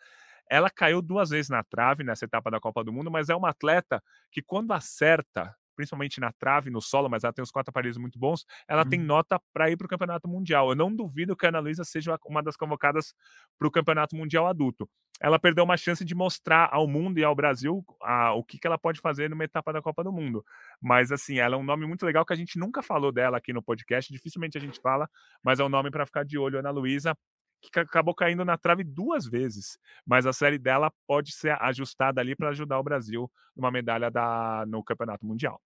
[0.49, 3.49] Ela caiu duas vezes na trave nessa etapa da Copa do Mundo, mas é uma
[3.49, 7.97] atleta que, quando acerta, principalmente na trave, no solo, mas ela tem os quatro aparelhos
[7.97, 8.89] muito bons, ela uhum.
[8.89, 10.69] tem nota para ir para o Campeonato Mundial.
[10.69, 13.13] Eu não duvido que a Ana Luísa seja uma das convocadas
[13.57, 14.89] para o Campeonato Mundial adulto.
[15.21, 18.67] Ela perdeu uma chance de mostrar ao mundo e ao Brasil a, o que, que
[18.67, 20.43] ela pode fazer numa etapa da Copa do Mundo.
[20.81, 23.53] Mas, assim, ela é um nome muito legal que a gente nunca falou dela aqui
[23.53, 25.09] no podcast, dificilmente a gente fala,
[25.41, 27.15] mas é um nome para ficar de olho, Ana Luísa
[27.61, 32.35] que acabou caindo na trave duas vezes, mas a série dela pode ser ajustada ali
[32.35, 35.61] para ajudar o Brasil numa medalha da, no Campeonato Mundial.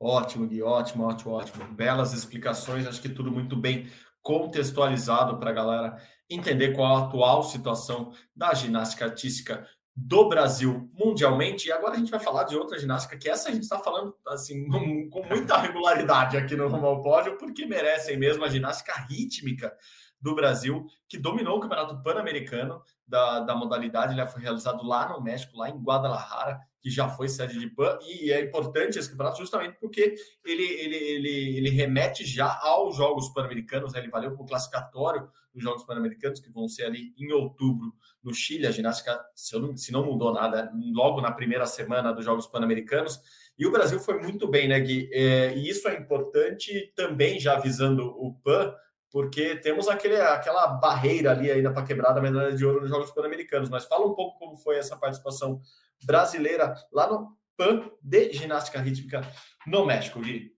[0.00, 1.64] Ótimo, Gui, ótimo, ótimo, ótimo.
[1.72, 3.88] Belas explicações, acho que tudo muito bem
[4.22, 11.68] contextualizado para a galera entender qual a atual situação da ginástica artística do Brasil mundialmente.
[11.68, 14.14] E agora a gente vai falar de outra ginástica, que essa a gente está falando
[14.28, 14.68] assim
[15.10, 19.74] com muita regularidade aqui no Rumo Pódio, porque merecem mesmo a ginástica rítmica
[20.20, 24.12] do Brasil, que dominou o Campeonato Pan-Americano da, da modalidade.
[24.12, 27.98] Ele foi realizado lá no México, lá em Guadalajara, que já foi sede de PAN.
[28.02, 33.28] E é importante esse campeonato justamente porque ele, ele, ele, ele remete já aos Jogos
[33.30, 33.92] Pan-Americanos.
[33.92, 34.00] Né?
[34.00, 38.66] Ele valeu como classificatório dos Jogos Pan-Americanos, que vão ser ali em outubro no Chile.
[38.66, 43.20] A ginástica, se, não, se não mudou nada, logo na primeira semana dos Jogos Pan-Americanos.
[43.58, 45.08] E o Brasil foi muito bem, né, Gui?
[45.12, 48.72] É, e isso é importante também, já visando o PAN,
[49.10, 53.10] porque temos aquele, aquela barreira ali ainda para quebrar da medalha de ouro nos Jogos
[53.10, 53.70] Pan-Americanos.
[53.70, 55.60] Mas fala um pouco como foi essa participação
[56.04, 59.22] brasileira lá no PAN de ginástica rítmica
[59.66, 60.52] no México, Gui.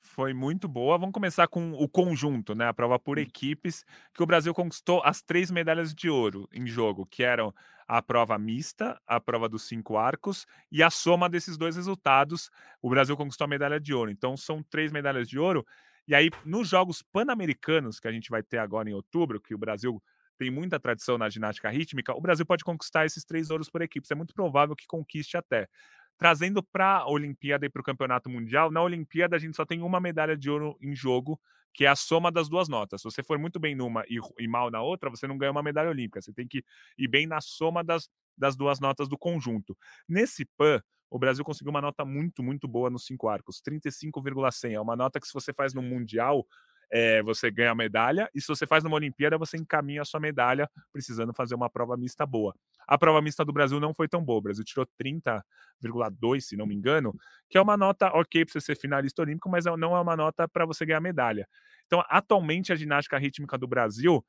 [0.00, 0.98] Foi muito boa.
[0.98, 2.68] Vamos começar com o conjunto, né?
[2.68, 7.06] A prova por equipes, que o Brasil conquistou as três medalhas de ouro em jogo,
[7.06, 7.52] que eram
[7.88, 12.88] a prova mista, a prova dos cinco arcos e a soma desses dois resultados, o
[12.88, 14.10] Brasil conquistou a medalha de ouro.
[14.10, 15.66] Então são três medalhas de ouro
[16.06, 19.58] e aí, nos Jogos Pan-Americanos, que a gente vai ter agora em outubro, que o
[19.58, 20.02] Brasil
[20.36, 24.06] tem muita tradição na ginástica rítmica, o Brasil pode conquistar esses três ouros por equipe.
[24.10, 25.68] É muito provável que conquiste até.
[26.18, 29.82] Trazendo para a Olimpíada e para o Campeonato Mundial, na Olimpíada a gente só tem
[29.82, 31.40] uma medalha de ouro em jogo,
[31.72, 33.00] que é a soma das duas notas.
[33.00, 35.62] Se você for muito bem numa e, e mal na outra, você não ganha uma
[35.62, 36.20] medalha olímpica.
[36.20, 36.64] Você tem que
[36.96, 39.76] ir bem na soma das, das duas notas do conjunto.
[40.08, 44.74] Nesse PAN, o Brasil conseguiu uma nota muito, muito boa nos cinco arcos, 35,100.
[44.74, 46.44] É uma nota que, se você faz no Mundial,
[46.90, 50.20] é, você ganha a medalha, e se você faz numa Olimpíada, você encaminha a sua
[50.20, 52.54] medalha, precisando fazer uma prova mista boa.
[52.86, 56.66] A prova mista do Brasil não foi tão boa, o Brasil tirou 30,2, se não
[56.66, 57.12] me engano,
[57.48, 60.16] que é uma nota ok para você ser finalista olímpico, mas é, não é uma
[60.16, 61.48] nota para você ganhar medalha.
[61.86, 64.24] Então, atualmente, a ginástica rítmica do Brasil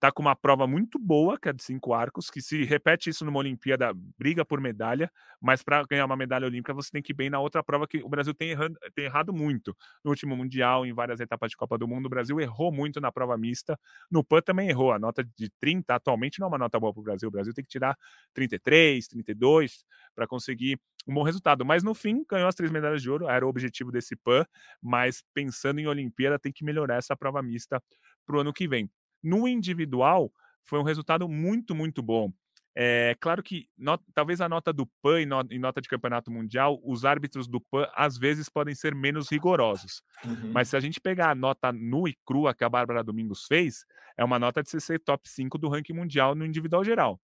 [0.00, 3.24] tá com uma prova muito boa, que é de cinco arcos, que se repete isso
[3.24, 5.10] numa Olimpíada, briga por medalha,
[5.40, 7.98] mas para ganhar uma medalha olímpica você tem que ir bem na outra prova que
[8.02, 9.76] o Brasil tem errado, tem errado muito.
[10.04, 13.12] No último Mundial, em várias etapas de Copa do Mundo, o Brasil errou muito na
[13.12, 13.78] prova mista.
[14.10, 14.92] No PAN também errou.
[14.92, 17.28] A nota de 30 atualmente não é uma nota boa para o Brasil.
[17.28, 17.96] O Brasil tem que tirar
[18.34, 19.84] 33, 32
[20.14, 21.64] para conseguir um bom resultado.
[21.64, 24.44] Mas no fim, ganhou as três medalhas de ouro, era o objetivo desse PAN,
[24.82, 27.82] mas pensando em Olimpíada, tem que melhorar essa prova mista
[28.26, 28.90] para o ano que vem.
[29.22, 30.32] No individual,
[30.64, 32.32] foi um resultado muito, muito bom.
[32.74, 37.04] É claro que not, talvez a nota do PAN em, nota de campeonato mundial, os
[37.04, 40.02] árbitros do PAN às vezes podem ser menos rigorosos.
[40.24, 40.52] Uhum.
[40.52, 43.84] Mas se a gente pegar a nota nua e crua que a Bárbara Domingos fez,
[44.16, 47.20] é uma nota de ser top 5 do ranking mundial no individual geral.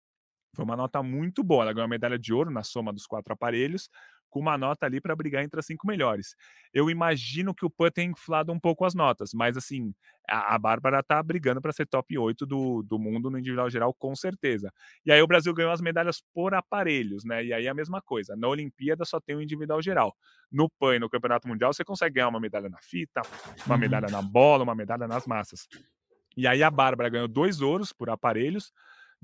[0.54, 1.64] Foi uma nota muito boa.
[1.64, 3.90] Ela ganhou a medalha de ouro na soma dos quatro aparelhos,
[4.35, 6.35] com uma nota ali para brigar entre as cinco melhores.
[6.73, 9.94] Eu imagino que o PAN tem inflado um pouco as notas, mas assim,
[10.29, 13.94] a, a Bárbara tá brigando para ser top 8 do, do mundo no individual geral,
[13.94, 14.73] com certeza.
[15.07, 17.44] E aí o Brasil ganhou as medalhas por aparelhos, né?
[17.44, 18.35] E aí é a mesma coisa.
[18.35, 20.16] Na Olimpíada só tem o individual geral.
[20.51, 23.23] No PAN e no Campeonato Mundial você consegue ganhar uma medalha na fita,
[23.64, 23.81] uma uhum.
[23.81, 25.68] medalha na bola, uma medalha nas massas.
[26.37, 28.73] E aí a Bárbara ganhou dois ouros por aparelhos,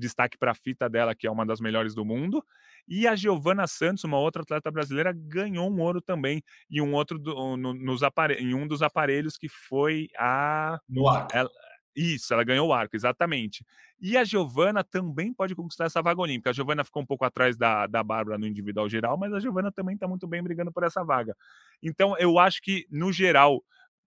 [0.00, 2.44] destaque para a fita dela, que é uma das melhores do mundo.
[2.88, 7.18] E a Giovana Santos, uma outra atleta brasileira, ganhou um ouro também em um outro
[7.18, 8.00] do, no, nos
[8.38, 11.30] em um dos aparelhos que foi a no arco.
[11.32, 11.50] Ela,
[11.94, 13.64] isso, ela ganhou o arco, exatamente.
[14.00, 16.50] E a Giovana também pode conquistar essa vaga olímpica.
[16.50, 19.70] A Giovana ficou um pouco atrás da, da Bárbara no individual geral, mas a Giovana
[19.72, 21.36] também está muito bem brigando por essa vaga.
[21.82, 23.62] Então, eu acho que, no geral,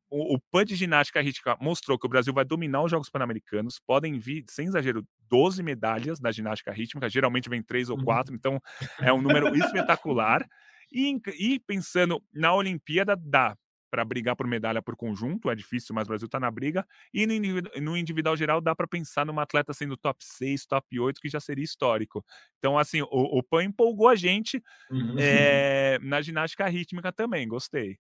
[0.10, 3.80] o, o PAN de ginástica rítmica mostrou que o Brasil vai dominar os Jogos Pan-Americanos.
[3.86, 7.10] Podem vir, sem exagero, 12 medalhas da ginástica rítmica.
[7.10, 8.04] Geralmente vem três ou uhum.
[8.04, 8.62] quatro, então
[9.00, 10.48] é um número espetacular.
[10.92, 13.58] E, e, pensando na Olimpíada, dá
[13.90, 16.86] para brigar por medalha por conjunto, é difícil, mas o Brasil está na briga.
[17.12, 21.00] E no individual, no individual geral, dá para pensar numa atleta sendo top 6, top
[21.00, 22.24] 8, que já seria histórico.
[22.60, 25.16] Então, assim, o, o PAN empolgou a gente uhum.
[25.18, 27.98] é, na ginástica rítmica também, gostei.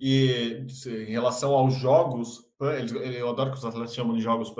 [0.00, 2.48] E em relação aos jogos,
[3.14, 4.54] eu adoro que os atletas chamam de jogos,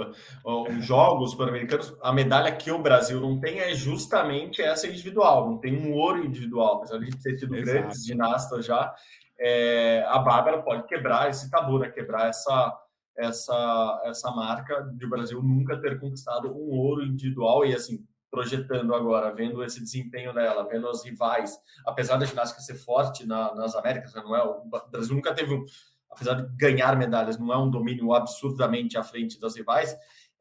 [0.44, 5.58] os jogos pan-americanos, a medalha que o Brasil não tem é justamente essa individual, não
[5.58, 7.78] tem um ouro individual, apesar de ter tido Exato.
[7.78, 8.94] grandes ginastas já,
[9.38, 11.88] é, a Bárbara pode quebrar esse tabu, né?
[11.88, 12.78] quebrar essa,
[13.16, 18.94] essa, essa marca de o Brasil nunca ter conquistado um ouro individual e assim, projetando
[18.94, 23.74] agora, vendo esse desempenho dela, vendo as rivais, apesar da ginástica ser forte na, nas
[23.74, 24.42] Américas, né, não é?
[24.42, 25.64] O Brasil nunca teve, um,
[26.10, 29.96] apesar de ganhar medalhas, não é um domínio absurdamente à frente das rivais.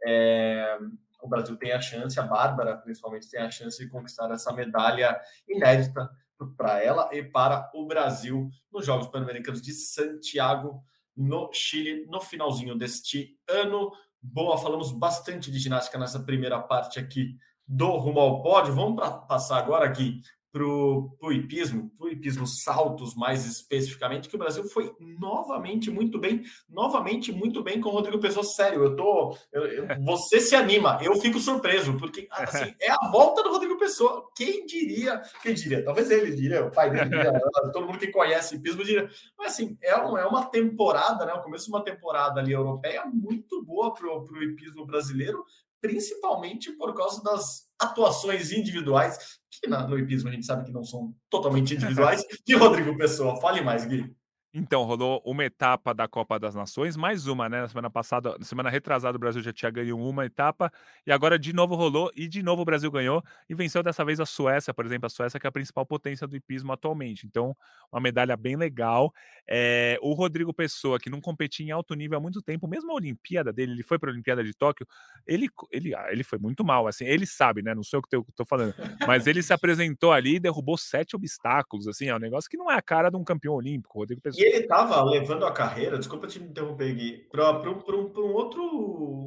[0.05, 0.77] É,
[1.21, 5.19] o Brasil tem a chance, a Bárbara principalmente tem a chance de conquistar essa medalha
[5.47, 6.09] inédita
[6.55, 10.81] para ela e para o Brasil nos Jogos Pan-Americanos de Santiago,
[11.17, 13.91] no Chile, no finalzinho deste ano.
[14.21, 17.37] Boa, falamos bastante de ginástica nessa primeira parte aqui
[17.69, 18.73] do Rumo ao Pódio.
[18.73, 24.35] Vamos pra, passar agora aqui para o hipismo, para o hipismo saltos mais especificamente, que
[24.35, 28.43] o Brasil foi novamente muito bem, novamente muito bem com o Rodrigo Pessoa.
[28.43, 29.37] Sério, eu tô.
[29.51, 33.77] Eu, eu, você se anima, eu fico surpreso, porque assim, é a volta do Rodrigo
[33.77, 34.27] Pessoa.
[34.35, 35.21] Quem diria?
[35.43, 35.83] Quem diria?
[35.83, 37.31] Talvez ele diria, o pai dele diria,
[37.71, 39.07] todo mundo que conhece hipismo diria.
[39.37, 41.33] Mas assim, é, um, é uma temporada, né?
[41.33, 45.45] O começo de uma temporada ali europeia muito boa para o hipismo brasileiro,
[45.81, 49.17] principalmente por causa das atuações individuais,
[49.49, 53.39] que no hipismo a gente sabe que não são totalmente individuais, de Rodrigo Pessoa.
[53.39, 54.13] Fale mais, Gui.
[54.51, 57.61] Então, rolou uma etapa da Copa das Nações, mais uma, né?
[57.61, 60.71] Na semana passada, na semana retrasada, o Brasil já tinha ganho uma etapa,
[61.05, 64.19] e agora de novo rolou, e de novo o Brasil ganhou, e venceu dessa vez
[64.19, 67.27] a Suécia, por exemplo, a Suécia que é a principal potência do hipismo atualmente.
[67.27, 67.55] Então,
[67.91, 69.13] uma medalha bem legal.
[69.47, 72.95] É, o Rodrigo Pessoa, que não competia em alto nível há muito tempo, mesmo a
[72.95, 74.87] Olimpíada dele, ele foi para a Olimpíada de Tóquio,
[75.27, 77.75] ele, ele, ah, ele foi muito mal, assim, ele sabe, né?
[77.75, 78.73] Não sei o que eu tô falando,
[79.05, 82.71] mas ele se apresentou ali e derrubou sete obstáculos, assim, é um negócio que não
[82.71, 85.97] é a cara de um campeão olímpico, Rodrigo Pessoa e ele estava levando a carreira,
[85.97, 88.63] desculpa te interromper aqui, para um, um, outro,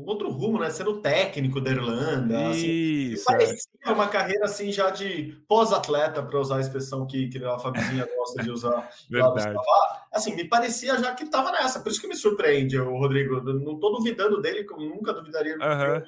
[0.06, 0.70] outro rumo, né?
[0.70, 2.48] Sendo técnico da Irlanda.
[2.48, 2.66] Assim.
[2.66, 3.30] Isso.
[3.30, 7.58] Assim, parecia uma carreira assim já de pós-atleta, para usar a expressão que, que a
[7.58, 8.88] Fabizinha gosta de usar.
[9.10, 9.54] Verdade.
[10.10, 11.80] Assim, me parecia já que estava nessa.
[11.80, 13.42] Por isso que me surpreende, o Rodrigo.
[13.42, 15.56] Não estou duvidando dele, como nunca duvidaria.
[15.56, 16.02] Uhum.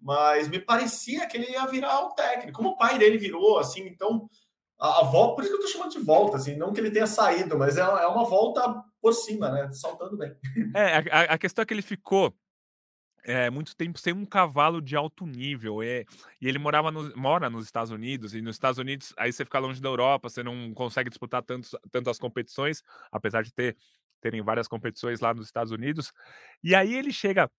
[0.00, 3.88] mas me parecia que ele ia virar o técnico, como o pai dele virou, assim,
[3.88, 4.30] então
[4.78, 7.06] a, volta, por isso que eu tô chamando de volta, assim, não que ele tenha
[7.06, 9.70] saído, mas é, é uma volta por cima, né?
[9.72, 10.34] Saltando bem.
[10.74, 12.34] É, a, a questão é que ele ficou
[13.26, 15.82] é, muito tempo sem um cavalo de alto nível.
[15.82, 16.04] É,
[16.40, 19.58] e ele morava no, mora nos Estados Unidos, e nos Estados Unidos, aí você fica
[19.58, 23.76] longe da Europa, você não consegue disputar tantos, tantas competições, apesar de ter
[24.20, 26.12] terem várias competições lá nos Estados Unidos.
[26.62, 27.50] E aí ele chega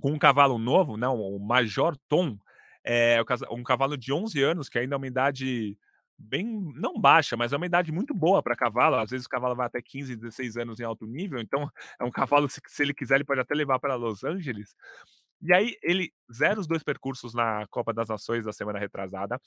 [0.00, 2.38] com um cavalo novo, não, o Major Tom,
[2.84, 3.18] é,
[3.50, 5.76] um cavalo de 11 anos, que ainda é uma idade
[6.18, 8.96] bem, não baixa, mas é uma idade muito boa para cavalo.
[8.96, 12.10] Às vezes o cavalo vai até 15, 16 anos em alto nível, então é um
[12.10, 14.74] cavalo, se, se ele quiser, ele pode até levar para Los Angeles.
[15.42, 19.40] E aí ele zera os dois percursos na Copa das Nações da semana retrasada,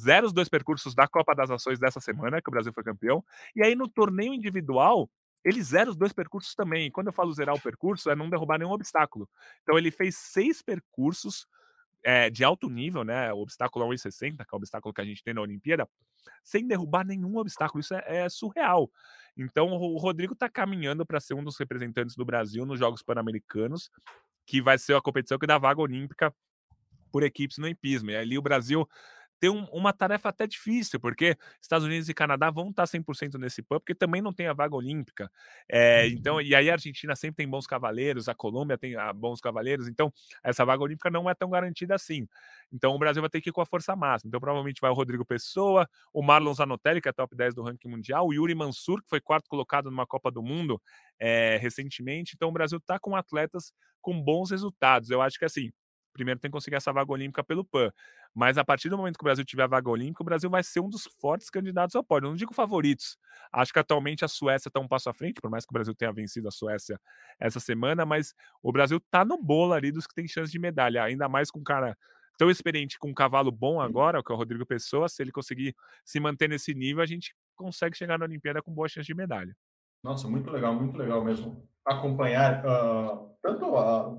[0.00, 3.24] zera os dois percursos da Copa das Nações dessa semana, que o Brasil foi campeão,
[3.54, 5.08] e aí no torneio individual
[5.44, 6.86] ele zera os dois percursos também.
[6.86, 9.28] E quando eu falo zerar o percurso, é não derrubar nenhum obstáculo.
[9.62, 11.46] Então ele fez seis percursos
[12.06, 13.32] é, de alto nível, né?
[13.32, 15.88] O obstáculo é 1,60, que é o obstáculo que a gente tem na Olimpíada,
[16.44, 17.80] sem derrubar nenhum obstáculo.
[17.80, 18.88] Isso é, é surreal.
[19.36, 23.90] Então o Rodrigo está caminhando para ser um dos representantes do Brasil nos Jogos Pan-Americanos,
[24.46, 26.32] que vai ser a competição que dá vaga olímpica
[27.10, 28.12] por equipes no hipismo.
[28.12, 28.88] E ali o Brasil
[29.38, 33.62] ter um, uma tarefa até difícil, porque Estados Unidos e Canadá vão estar 100% nesse
[33.62, 35.30] PAN, porque também não tem a vaga olímpica.
[35.70, 39.40] É, então, e aí a Argentina sempre tem bons cavaleiros, a Colômbia tem ah, bons
[39.40, 42.26] cavaleiros, então essa vaga olímpica não é tão garantida assim.
[42.72, 44.28] Então o Brasil vai ter que ir com a força máxima.
[44.28, 47.88] Então provavelmente vai o Rodrigo Pessoa, o Marlon Zanotelli, que é top 10 do ranking
[47.88, 50.80] mundial, o Yuri Mansur, que foi quarto colocado numa Copa do Mundo
[51.18, 52.32] é, recentemente.
[52.34, 55.10] Então o Brasil está com atletas com bons resultados.
[55.10, 55.70] Eu acho que assim,
[56.16, 57.92] primeiro tem que conseguir essa vaga olímpica pelo PAN.
[58.34, 60.62] Mas a partir do momento que o Brasil tiver a vaga olímpica, o Brasil vai
[60.62, 62.26] ser um dos fortes candidatos ao pódio.
[62.26, 63.18] Eu não digo favoritos.
[63.52, 65.94] Acho que atualmente a Suécia está um passo à frente, por mais que o Brasil
[65.94, 66.98] tenha vencido a Suécia
[67.38, 71.04] essa semana, mas o Brasil está no bolo ali dos que tem chance de medalha,
[71.04, 71.96] ainda mais com um cara
[72.38, 75.08] tão experiente, com um cavalo bom agora, que é o Rodrigo Pessoa.
[75.08, 75.74] Se ele conseguir
[76.04, 79.56] se manter nesse nível, a gente consegue chegar na Olimpíada com boa chance de medalha.
[80.02, 84.16] Nossa, muito legal, muito legal mesmo acompanhar uh, tanto a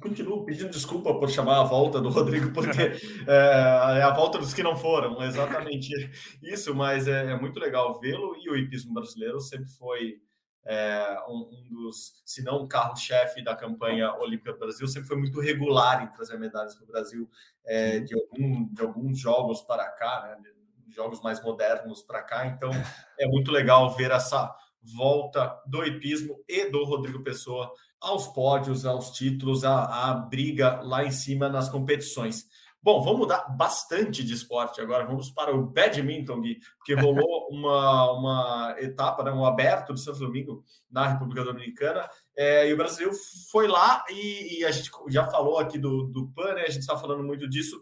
[0.00, 2.68] continuo pedindo desculpa por chamar a volta do Rodrigo, porque
[3.26, 5.92] é, é, a volta dos que não foram, exatamente
[6.42, 10.20] isso, mas é, é muito legal vê-lo e o hipismo brasileiro sempre foi
[10.64, 15.16] é, um, um, dos, se não o carro-chefe da campanha Olímpica do Brasil, sempre foi
[15.16, 17.30] muito regular em trazer medalhas para o Brasil
[17.64, 20.50] é, de, algum, de alguns jogos para cá, né,
[20.94, 22.70] jogos mais modernos para cá, então
[23.18, 29.10] é muito legal ver essa volta do hipismo e do Rodrigo Pessoa aos pódios, aos
[29.10, 32.46] títulos, à, briga lá em cima nas competições.
[32.80, 35.04] Bom, vamos mudar bastante de esporte agora.
[35.04, 40.20] Vamos para o badminton, Gui, porque rolou uma, uma etapa, né, um aberto de Santo
[40.20, 42.08] Domingo na República Dominicana.
[42.36, 43.10] É, e o Brasil
[43.50, 46.82] foi lá e, e, a gente já falou aqui do, do PAN, né, a gente
[46.82, 47.80] está falando muito disso.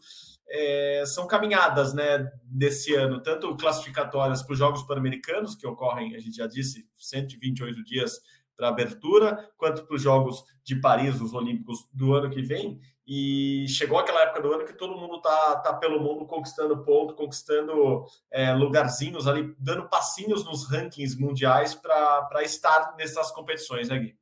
[0.48, 6.20] É, são caminhadas né, desse ano, tanto classificatórias para os Jogos Pan-Americanos, que ocorrem, a
[6.20, 8.20] gente já disse, 128 dias
[8.56, 12.80] para a abertura, quanto para os Jogos de Paris, os Olímpicos do ano que vem.
[13.06, 17.14] E chegou aquela época do ano que todo mundo tá, tá pelo mundo conquistando ponto,
[17.14, 24.16] conquistando é, lugarzinhos ali, dando passinhos nos rankings mundiais para estar nessas competições, né, Gui?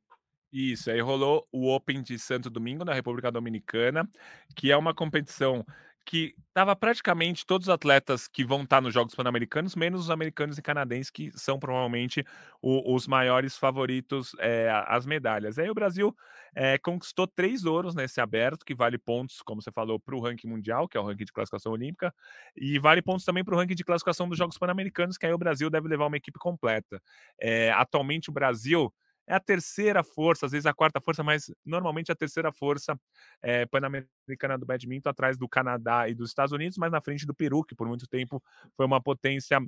[0.53, 4.07] Isso, aí rolou o Open de Santo Domingo, na República Dominicana,
[4.55, 5.65] que é uma competição
[6.05, 10.09] que estava praticamente todos os atletas que vão estar tá nos Jogos Pan-Americanos, menos os
[10.11, 12.23] americanos e canadenses, que são provavelmente
[12.61, 15.57] o, os maiores favoritos é, às medalhas.
[15.57, 16.15] Aí o Brasil
[16.55, 20.47] é, conquistou três ouros nesse aberto, que vale pontos, como você falou, para o ranking
[20.47, 22.13] mundial, que é o ranking de classificação olímpica,
[22.55, 25.37] e vale pontos também para o ranking de classificação dos Jogos Pan-Americanos, que aí o
[25.37, 27.01] Brasil deve levar uma equipe completa.
[27.41, 28.93] É, atualmente o Brasil
[29.27, 32.99] é a terceira força, às vezes a quarta força, mas normalmente a terceira força
[33.41, 37.33] é, pan-americana do badminton, atrás do Canadá e dos Estados Unidos, mas na frente do
[37.33, 38.41] Peru, que por muito tempo
[38.75, 39.59] foi uma potência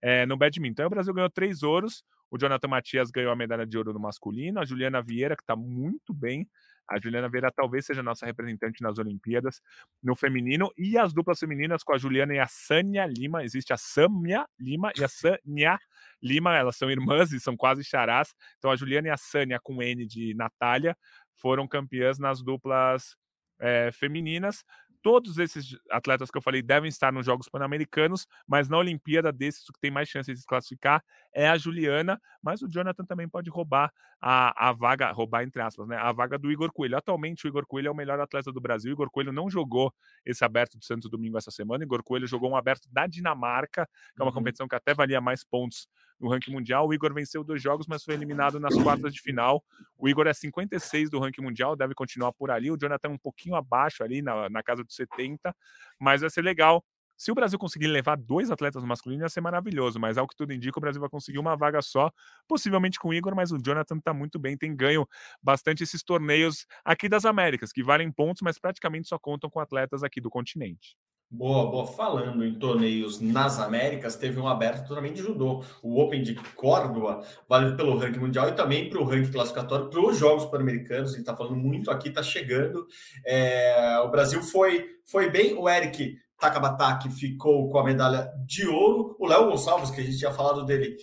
[0.00, 0.72] é, no badminton.
[0.72, 4.00] Então, o Brasil ganhou três ouros, o Jonathan Matias ganhou a medalha de ouro no
[4.00, 6.48] masculino, a Juliana Vieira, que está muito bem,
[6.88, 9.60] a Juliana Vieira talvez seja nossa representante nas Olimpíadas
[10.02, 13.44] no feminino e as duplas femininas com a Juliana e a Sânia Lima.
[13.44, 15.78] Existe a Samia Lima e a Sânia
[16.22, 18.34] Lima, elas são irmãs e são quase charás.
[18.58, 20.96] Então a Juliana e a Sânia com N de Natália
[21.36, 23.16] foram campeãs nas duplas
[23.60, 24.64] é, femininas
[25.02, 29.68] todos esses atletas que eu falei devem estar nos Jogos Pan-Americanos, mas na Olimpíada desses
[29.68, 33.28] o que tem mais chances de se classificar é a Juliana, mas o Jonathan também
[33.28, 35.96] pode roubar a, a vaga, roubar entre aspas, né?
[35.96, 36.96] A vaga do Igor Coelho.
[36.96, 38.90] Atualmente o Igor Coelho é o melhor atleta do Brasil.
[38.90, 39.92] O Igor Coelho não jogou
[40.24, 41.82] esse aberto do Santos Domingo essa semana.
[41.82, 44.34] O Igor Coelho jogou um aberto da Dinamarca, que é uma uhum.
[44.34, 45.88] competição que até valia mais pontos
[46.20, 46.86] no ranking mundial.
[46.86, 49.64] O Igor venceu dois jogos, mas foi eliminado nas quartas de final.
[49.96, 52.70] O Igor é 56 do ranking mundial, deve continuar por ali.
[52.70, 55.54] O Jonathan um pouquinho abaixo ali, na, na casa dos 70,
[55.98, 56.84] mas vai ser legal.
[57.20, 60.54] Se o Brasil conseguir levar dois atletas masculinos, ia ser maravilhoso, mas ao que tudo
[60.54, 62.10] indica, o Brasil vai conseguir uma vaga só,
[62.48, 65.06] possivelmente com o Igor, mas o Jonathan está muito bem, tem ganho
[65.42, 70.02] bastante esses torneios aqui das Américas, que valem pontos, mas praticamente só contam com atletas
[70.02, 70.96] aqui do continente.
[71.32, 71.86] Boa, boa.
[71.86, 75.62] Falando em torneios nas Américas, teve um aberto também de judô.
[75.80, 80.00] O Open de Córdoba, válido pelo ranking mundial e também para o ranking classificatório para
[80.00, 81.10] os Jogos Pan-Americanos.
[81.10, 82.84] A gente está falando muito aqui, está chegando.
[83.24, 85.54] É, o Brasil foi, foi bem.
[85.54, 89.14] O Eric Takabataki ficou com a medalha de ouro.
[89.16, 90.96] O Léo Gonçalves, que a gente tinha falado dele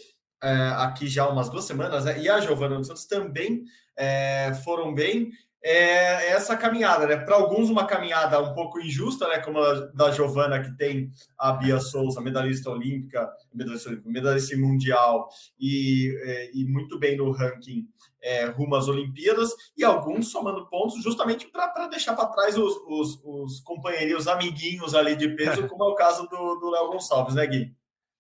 [0.43, 2.19] é, aqui já há umas duas semanas, né?
[2.19, 3.63] e a Giovana dos Santos também
[3.95, 5.31] é, foram bem
[5.63, 7.17] é essa caminhada, né?
[7.17, 9.39] Para alguns, uma caminhada um pouco injusta, né?
[9.39, 15.27] Como a da Giovana, que tem a Bia Souza, medalhista olímpica, medalhista, olímpica, medalhista mundial
[15.59, 17.87] e, é, e muito bem no ranking
[18.21, 23.21] é, rumo às Olimpíadas, e alguns somando pontos justamente para deixar para trás os, os,
[23.23, 27.75] os companheiros, amiguinhos ali de peso, como é o caso do Léo Gonçalves, né, Gui?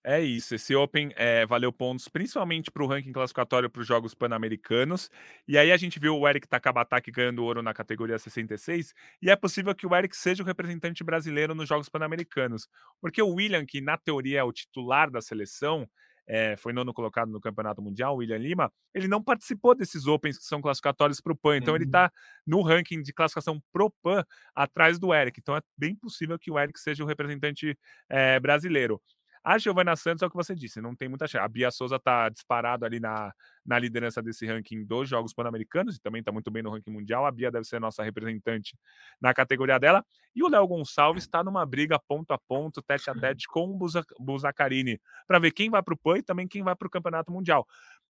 [0.09, 4.13] É isso, esse Open é, valeu pontos principalmente para o ranking classificatório para os Jogos
[4.13, 5.11] Pan-Americanos.
[5.45, 8.93] E aí a gente viu o Eric Takabataki ganhando ouro na categoria 66.
[9.21, 12.69] E é possível que o Eric seja o representante brasileiro nos Jogos Pan-Americanos.
[13.01, 15.85] Porque o William, que na teoria é o titular da seleção,
[16.25, 20.37] é, foi nono colocado no Campeonato Mundial, o William Lima, ele não participou desses Opens
[20.37, 21.57] que são classificatórios para o PAN.
[21.57, 21.77] Então uhum.
[21.77, 22.09] ele está
[22.45, 24.23] no ranking de classificação pro PAN
[24.55, 25.39] atrás do Eric.
[25.39, 27.77] Então é bem possível que o Eric seja o representante
[28.09, 29.01] é, brasileiro.
[29.47, 31.41] A Giovana Santos é o que você disse, não tem muita chance.
[31.41, 33.33] A Bia Souza está disparado ali na,
[33.65, 37.25] na liderança desse ranking dos Jogos Pan-Americanos e também está muito bem no ranking mundial.
[37.25, 38.77] A Bia deve ser nossa representante
[39.21, 40.05] na categoria dela.
[40.35, 43.79] E o Léo Gonçalves está numa briga ponto a ponto, tete a tete com o
[44.19, 47.31] Buzacarini, para ver quem vai para o PAN e também quem vai para o Campeonato
[47.31, 47.65] Mundial.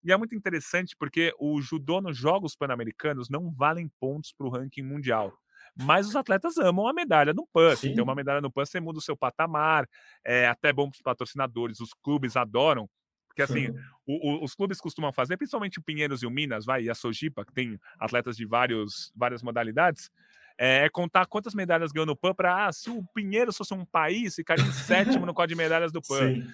[0.04, 4.52] E é muito interessante porque o judô nos Jogos Pan-Americanos não valem pontos para o
[4.52, 5.36] ranking mundial
[5.76, 7.76] mas os atletas amam a medalha no PAN.
[7.76, 9.88] Se tem uma medalha no PAN, você muda o seu patamar,
[10.24, 12.90] é até bom para os patrocinadores, os clubes adoram.
[13.28, 13.70] Porque assim,
[14.06, 16.94] o, o, os clubes costumam fazer, principalmente o Pinheiros e o Minas, vai, e a
[16.94, 20.12] Sojipa, que tem atletas de vários, várias modalidades,
[20.56, 23.84] é, é contar quantas medalhas ganhou no PAN para ah, se o Pinheiros fosse um
[23.84, 26.46] país, ficaria em sétimo no código de medalhas do PAN.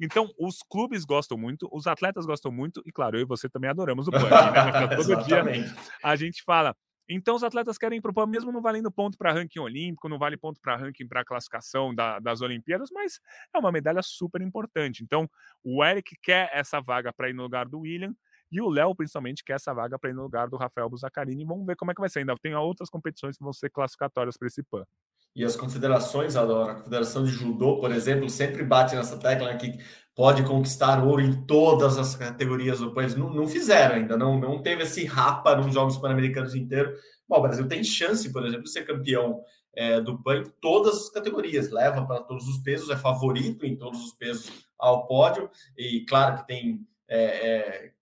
[0.00, 3.68] Então, os clubes gostam muito, os atletas gostam muito, e claro, eu e você também
[3.68, 4.28] adoramos o PAN.
[4.28, 4.96] Né?
[4.96, 5.42] Todo dia
[6.02, 6.76] a gente fala,
[7.08, 10.60] então, os atletas querem propor, mesmo não valendo ponto para ranking olímpico, não vale ponto
[10.60, 13.20] para ranking para classificação da, das Olimpíadas, mas
[13.54, 15.02] é uma medalha super importante.
[15.02, 15.28] Então,
[15.64, 18.14] o Eric quer essa vaga para ir no lugar do William,
[18.50, 21.44] e o Léo, principalmente, quer essa vaga para ir no lugar do Rafael Buzacarini.
[21.44, 22.20] Vamos ver como é que vai ser.
[22.20, 24.84] Ainda tem outras competições que vão ser classificatórias para esse PAN.
[25.36, 29.78] E as confederações, Adora, a Confederação de Judô, por exemplo, sempre bate nessa tecla que
[30.14, 33.14] pode conquistar ouro em todas as categorias do país.
[33.14, 36.98] Não, não fizeram ainda, não, não teve esse rapa nos Jogos Pan-Americanos inteiros.
[37.28, 39.40] Bom, o Brasil tem chance, por exemplo, de ser campeão
[39.76, 43.76] é, do PAN em todas as categorias, leva para todos os pesos, é favorito em
[43.76, 47.92] todos os pesos ao pódio, e claro que tem é, é,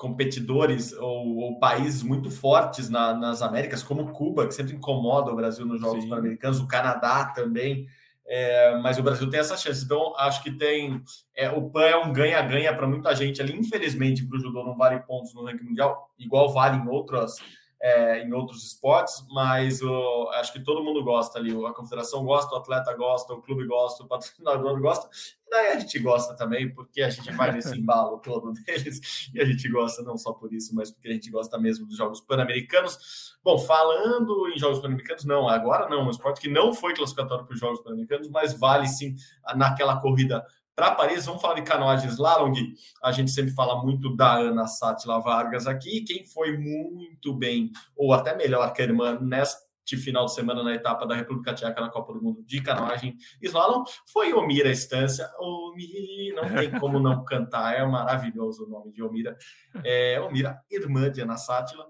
[0.00, 5.36] competidores ou, ou, países muito fortes na, nas Américas, como Cuba, que sempre incomoda o
[5.36, 7.86] Brasil nos Jogos Pan-Americanos, o Canadá também
[8.32, 9.84] é, mas o Brasil tem essa chance.
[9.84, 11.02] Então, acho que tem.
[11.34, 13.58] É, o PAN é um ganha-ganha para muita gente ali.
[13.58, 17.34] Infelizmente, para o judô não vale pontos no ranking mundial, igual vale em outras.
[17.82, 21.50] É, em outros esportes, mas o, acho que todo mundo gosta ali.
[21.64, 25.08] A confederação gosta, o atleta gosta, o clube gosta, o patrocinador gosta,
[25.50, 29.44] daí a gente gosta também, porque a gente vai nesse embalo todo deles, e a
[29.44, 33.38] gente gosta não só por isso, mas porque a gente gosta mesmo dos Jogos Pan-Americanos.
[33.42, 37.54] Bom, falando em Jogos Pan-Americanos, não, agora não, um esporte que não foi classificatório para
[37.54, 39.16] os Jogos Pan-Americanos, mas vale sim
[39.56, 40.44] naquela corrida
[40.80, 41.26] para Paris.
[41.26, 42.54] Vamos falar de canoagem slalom,
[43.02, 48.14] A gente sempre fala muito da Ana Sátila Vargas aqui, quem foi muito bem, ou
[48.14, 49.68] até melhor que a irmã nesta
[50.04, 53.82] final de semana na etapa da República Tcheca na Copa do Mundo de canoagem slalom
[54.06, 55.28] foi Omira Estância.
[55.36, 59.36] Omira, não tem como não cantar, é maravilhoso o nome de Omira.
[59.82, 61.88] É, Omira, irmã de Ana Sátila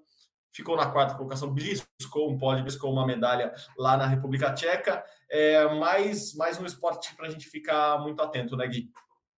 [0.53, 5.05] ficou na quarta colocação, beliscou um pódio, beliscou uma medalha lá na República Tcheca.
[5.29, 8.91] É mais, mais um esporte para a gente ficar muito atento, né, Gui?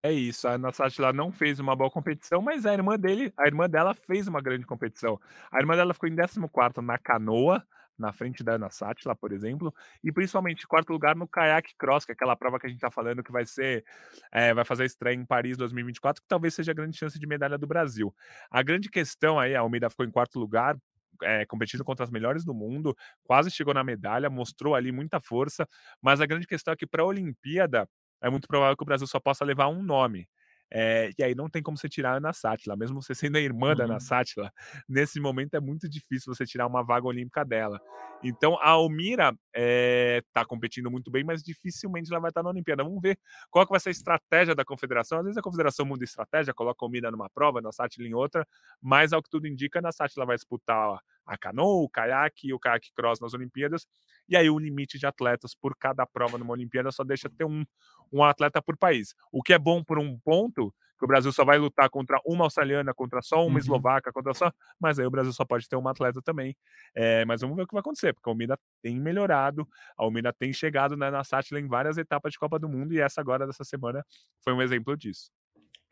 [0.04, 3.46] É isso, a Ana Sátila não fez uma boa competição, mas a irmã dele, a
[3.46, 5.20] irmã dela fez uma grande competição.
[5.50, 6.40] A irmã dela ficou em 14
[6.82, 7.64] na canoa,
[7.96, 12.10] na frente da Ana Sátila, por exemplo, e principalmente quarto lugar no kayak cross, que
[12.10, 13.84] é aquela prova que a gente está falando que vai ser,
[14.32, 17.56] é, vai fazer estreia em Paris 2024, que talvez seja a grande chance de medalha
[17.56, 18.12] do Brasil.
[18.50, 20.76] A grande questão aí, a Almeida ficou em quarto lugar,
[21.22, 25.66] é, competindo contra as melhores do mundo, quase chegou na medalha, mostrou ali muita força,
[26.00, 27.88] mas a grande questão é que para a Olimpíada
[28.22, 30.28] é muito provável que o Brasil só possa levar um nome.
[30.74, 33.40] É, e aí não tem como você tirar a Ana Sátila, mesmo você sendo a
[33.40, 33.74] irmã uhum.
[33.76, 34.00] da Ana uhum.
[34.00, 34.50] Sátila,
[34.88, 37.78] nesse momento é muito difícil você tirar uma vaga olímpica dela.
[38.22, 42.48] Então a Almira está eh, é, competindo muito bem, mas dificilmente ela vai estar na
[42.48, 42.82] Olimpíada.
[42.82, 43.18] Vamos ver
[43.50, 45.18] qual que vai ser a estratégia da confederação.
[45.18, 48.14] Às vezes a confederação muda a estratégia, coloca a Almira numa prova, a Sátila em
[48.14, 48.46] outra,
[48.80, 52.58] mas ao que tudo indica, a Sátila vai disputar a canoa, o caiaque e o
[52.58, 53.86] caiaque cross nas Olimpíadas.
[54.28, 57.64] E aí o limite de atletas por cada prova numa Olimpíada só deixa ter um,
[58.12, 59.14] um atleta por país.
[59.30, 62.44] O que é bom por um ponto, que o Brasil só vai lutar contra uma
[62.44, 63.58] australiana, contra só uma uhum.
[63.58, 64.52] eslovaca, contra só.
[64.80, 66.56] Mas aí o Brasil só pode ter uma atleta também.
[66.94, 69.66] É, mas vamos ver o que vai acontecer, porque a Almida tem melhorado,
[69.98, 73.00] a Almida tem chegado né, na Sátila em várias etapas de Copa do Mundo, e
[73.00, 74.04] essa agora dessa semana
[74.44, 75.30] foi um exemplo disso.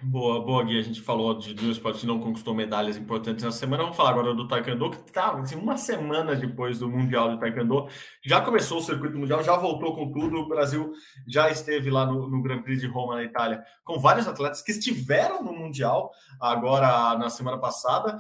[0.03, 0.79] Boa, boa, Gui.
[0.79, 3.83] A gente falou de duas esportes que não conquistou medalhas importantes na semana.
[3.83, 7.87] Vamos falar agora do Taekwondo, que está assim, uma semana depois do Mundial de Taekwondo.
[8.25, 10.39] Já começou o circuito mundial, já voltou com tudo.
[10.39, 10.93] O Brasil
[11.29, 14.73] já esteve lá no, no Grand Prix de Roma, na Itália, com vários atletas que
[14.73, 18.19] estiveram no Mundial agora na semana passada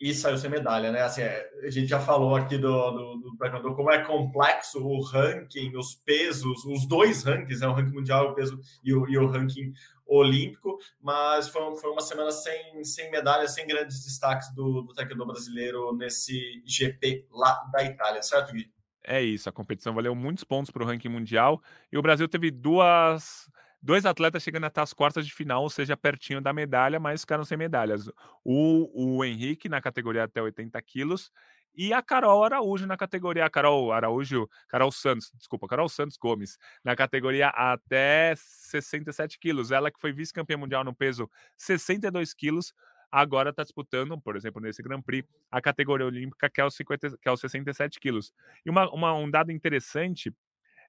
[0.00, 1.02] e saiu sem medalha, né?
[1.02, 3.16] Assim, é, a gente já falou aqui do, do,
[3.62, 7.66] do como é complexo o ranking, os pesos, os dois rankings, né?
[7.66, 9.72] o ranking mundial o peso, e, o, e o ranking
[10.06, 15.26] olímpico, mas foi, foi uma semana sem, sem medalhas, sem grandes destaques do, do taekwondo
[15.26, 18.70] brasileiro nesse GP lá da Itália, certo, Gui?
[19.04, 22.50] É isso, a competição valeu muitos pontos para o ranking mundial e o Brasil teve
[22.50, 27.20] duas dois atletas chegando até as quartas de final, ou seja, pertinho da medalha, mas
[27.22, 28.08] ficaram sem medalhas.
[28.44, 31.30] O, o Henrique na categoria até 80 quilos
[31.78, 36.58] e a Carol Araújo na categoria a Carol Araújo, Carol Santos, desculpa, Carol Santos Gomes,
[36.82, 39.70] na categoria até 67 quilos.
[39.70, 42.74] Ela que foi vice-campeã mundial no peso 62 quilos,
[43.12, 47.16] agora está disputando, por exemplo, nesse Grand Prix, a categoria olímpica que é os, 50,
[47.16, 48.32] que é os 67 quilos.
[48.66, 50.34] E uma, uma, um dado interessante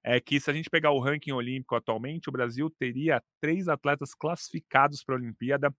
[0.04, 4.14] é que se a gente pegar o ranking olímpico atualmente, o Brasil teria três atletas
[4.14, 5.74] classificados para a Olimpíada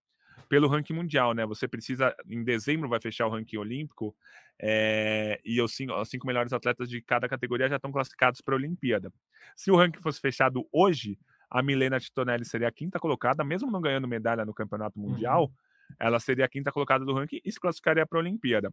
[0.49, 1.47] pelo ranking mundial, né?
[1.47, 4.15] Você precisa, em dezembro vai fechar o ranking olímpico,
[4.61, 8.55] é, e os cinco, os cinco, melhores atletas de cada categoria já estão classificados para
[8.55, 9.13] a Olimpíada.
[9.57, 11.19] Se o ranking fosse fechado hoje,
[11.49, 15.97] a Milena Titonelli seria a quinta colocada, mesmo não ganhando medalha no campeonato mundial, uhum.
[15.99, 18.73] ela seria a quinta colocada do ranking e se classificaria para a Olimpíada.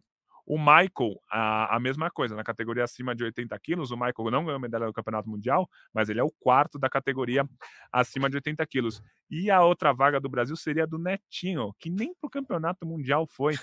[0.50, 4.46] O Michael, a, a mesma coisa, na categoria acima de 80 quilos, o Michael não
[4.46, 7.46] ganhou medalha no Campeonato Mundial, mas ele é o quarto da categoria
[7.92, 9.02] acima de 80 quilos.
[9.30, 13.26] E a outra vaga do Brasil seria do Netinho, que nem para o Campeonato Mundial
[13.26, 13.56] foi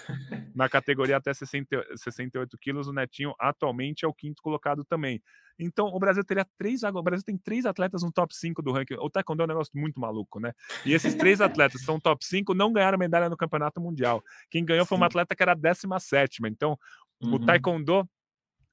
[0.54, 2.88] na categoria até 60, 68 quilos.
[2.88, 5.24] O Netinho atualmente é o quinto colocado também.
[5.58, 6.84] Então, o Brasil teria três.
[6.84, 8.96] O Brasil tem três atletas no top 5 do ranking.
[8.96, 10.54] O Taekwondo é um negócio muito maluco, né?
[10.86, 14.24] E esses três atletas são top 5, não ganharam medalha no Campeonato Mundial.
[14.50, 16.42] Quem ganhou foi uma atleta que era a 17.
[16.46, 16.78] Então,
[17.22, 17.36] uhum.
[17.36, 18.08] o Taekwondo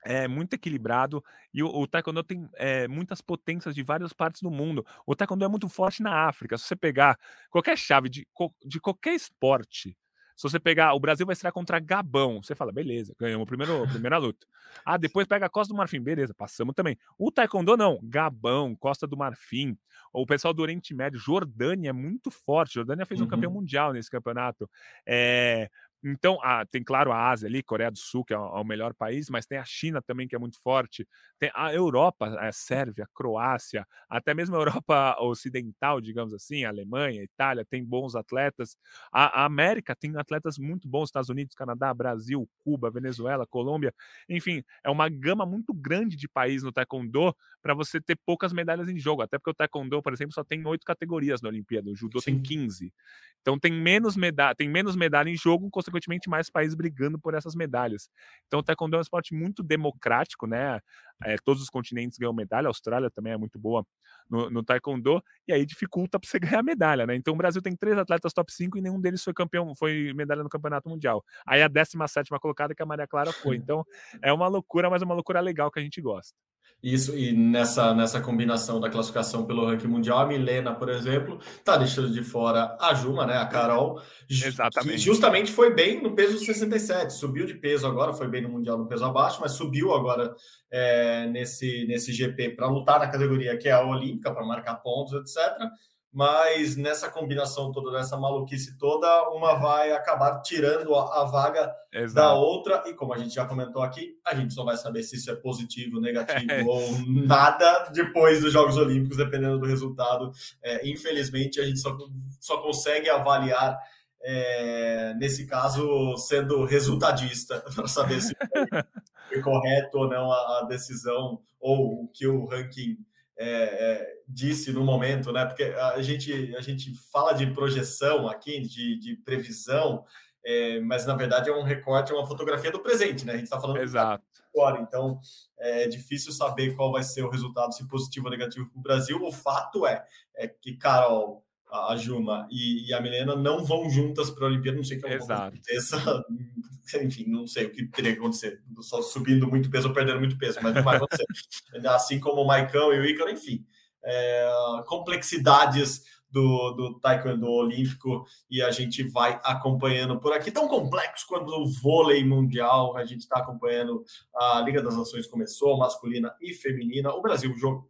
[0.05, 1.22] é muito equilibrado
[1.55, 4.85] e o, o taekwondo tem é, muitas potências de várias partes do mundo.
[5.07, 6.59] O taekwondo é muito forte na África.
[6.59, 7.18] Se você pegar
[7.51, 8.26] qualquer chave de,
[8.64, 9.97] de qualquer esporte,
[10.37, 13.87] se você pegar, o Brasil vai estrear contra Gabão, você fala, beleza, ganhamos a primeira,
[13.89, 14.47] primeira luta.
[14.85, 16.99] Ah, depois pega a Costa do Marfim, beleza, passamos também.
[17.18, 19.76] O Taekwondo não, Gabão, Costa do Marfim,
[20.12, 23.59] o pessoal do Oriente Médio, Jordânia é muito forte, Jordânia fez um campeão uhum.
[23.59, 24.68] mundial nesse campeonato.
[25.07, 25.70] É,
[26.05, 28.64] então, ah, tem, claro, a Ásia ali, Coreia do Sul, que é o, é o,
[28.64, 31.07] melhor país, mas tem a China também, que é muito forte.
[31.38, 36.70] Tem a Europa, a Sérvia, a Croácia, até mesmo a Europa Ocidental, digamos assim, a
[36.70, 38.76] Alemanha, a Itália, tem bons atletas.
[39.12, 43.94] A, a América tem atletas muito bons, Estados Unidos, Canadá, Brasil, Cuba, Venezuela, Colômbia.
[44.28, 47.32] Enfim, é uma gama muito grande de países no Taekwondo
[47.62, 49.22] para você ter poucas medalhas em jogo.
[49.22, 52.32] Até porque o Taekwondo, por exemplo, só tem oito categorias na Olimpíada, o Judô Sim.
[52.34, 52.92] tem 15.
[53.40, 55.91] Então tem menos medalha, tem menos medalha em jogo, consequentemente
[56.28, 58.09] mais países brigando por essas medalhas.
[58.47, 60.80] Então o taekwondo é um esporte muito democrático, né?
[61.24, 63.86] É, todos os continentes ganham medalha, a Austrália também é muito boa
[64.28, 67.14] no, no taekwondo, e aí dificulta para você ganhar medalha, né?
[67.14, 70.43] Então o Brasil tem três atletas top 5 e nenhum deles foi campeão, foi medalha
[70.43, 71.24] no campeonato mundial.
[71.47, 73.57] Aí a 17 colocada que a Maria Clara foi.
[73.57, 73.84] Então
[74.22, 76.36] é uma loucura, mas é uma loucura legal que a gente gosta.
[76.82, 81.76] Isso, e nessa, nessa combinação da classificação pelo ranking mundial, a Milena, por exemplo, tá
[81.76, 83.36] deixando de fora a Juma, né?
[83.36, 84.90] A Carol, Exatamente.
[84.90, 88.76] que justamente foi bem no peso 67, subiu de peso agora, foi bem no Mundial
[88.76, 90.34] no peso abaixo, mas subiu agora
[90.72, 95.12] é, nesse, nesse GP para lutar na categoria que é a Olímpica, para marcar pontos,
[95.12, 95.70] etc
[96.12, 102.14] mas nessa combinação toda, nessa maluquice toda, uma vai acabar tirando a, a vaga Exato.
[102.14, 105.16] da outra, e como a gente já comentou aqui, a gente só vai saber se
[105.16, 106.62] isso é positivo, negativo é.
[106.64, 110.30] ou nada depois dos Jogos Olímpicos, dependendo do resultado.
[110.62, 111.96] É, infelizmente, a gente só,
[112.38, 113.78] só consegue avaliar.
[114.24, 118.36] É, nesse caso, sendo resultadista, para saber se
[119.28, 122.96] foi correto ou não a, a decisão ou o que o ranking
[123.39, 125.45] é, é, disse no momento, né?
[125.45, 130.05] Porque a gente, a gente fala de projeção aqui, de, de previsão,
[130.45, 133.35] é, mas na verdade é um recorte, é uma fotografia do presente, né?
[133.35, 134.24] A gente está falando Exato.
[134.55, 135.20] agora, então
[135.59, 139.22] é difícil saber qual vai ser o resultado, se positivo ou negativo para o Brasil.
[139.22, 140.05] O fato é,
[140.37, 144.77] é que Carol, a Juma e, e a Milena não vão juntas para a Olimpíada,
[144.77, 146.25] não sei o que aconteça.
[147.03, 150.37] Enfim, não sei o que teria que acontecer, só subindo muito peso ou perdendo muito
[150.37, 151.25] peso, mas não vai acontecer.
[151.89, 153.64] assim como o Maicão e o Ícaro, enfim.
[154.05, 154.51] É,
[154.87, 156.03] complexidades
[156.33, 160.51] do, do taekwondo olímpico e a gente vai acompanhando por aqui.
[160.51, 164.03] Tão complexo quanto o vôlei mundial, a gente está acompanhando
[164.35, 167.12] a Liga das Nações começou, masculina e feminina.
[167.14, 167.87] O Brasil jogo,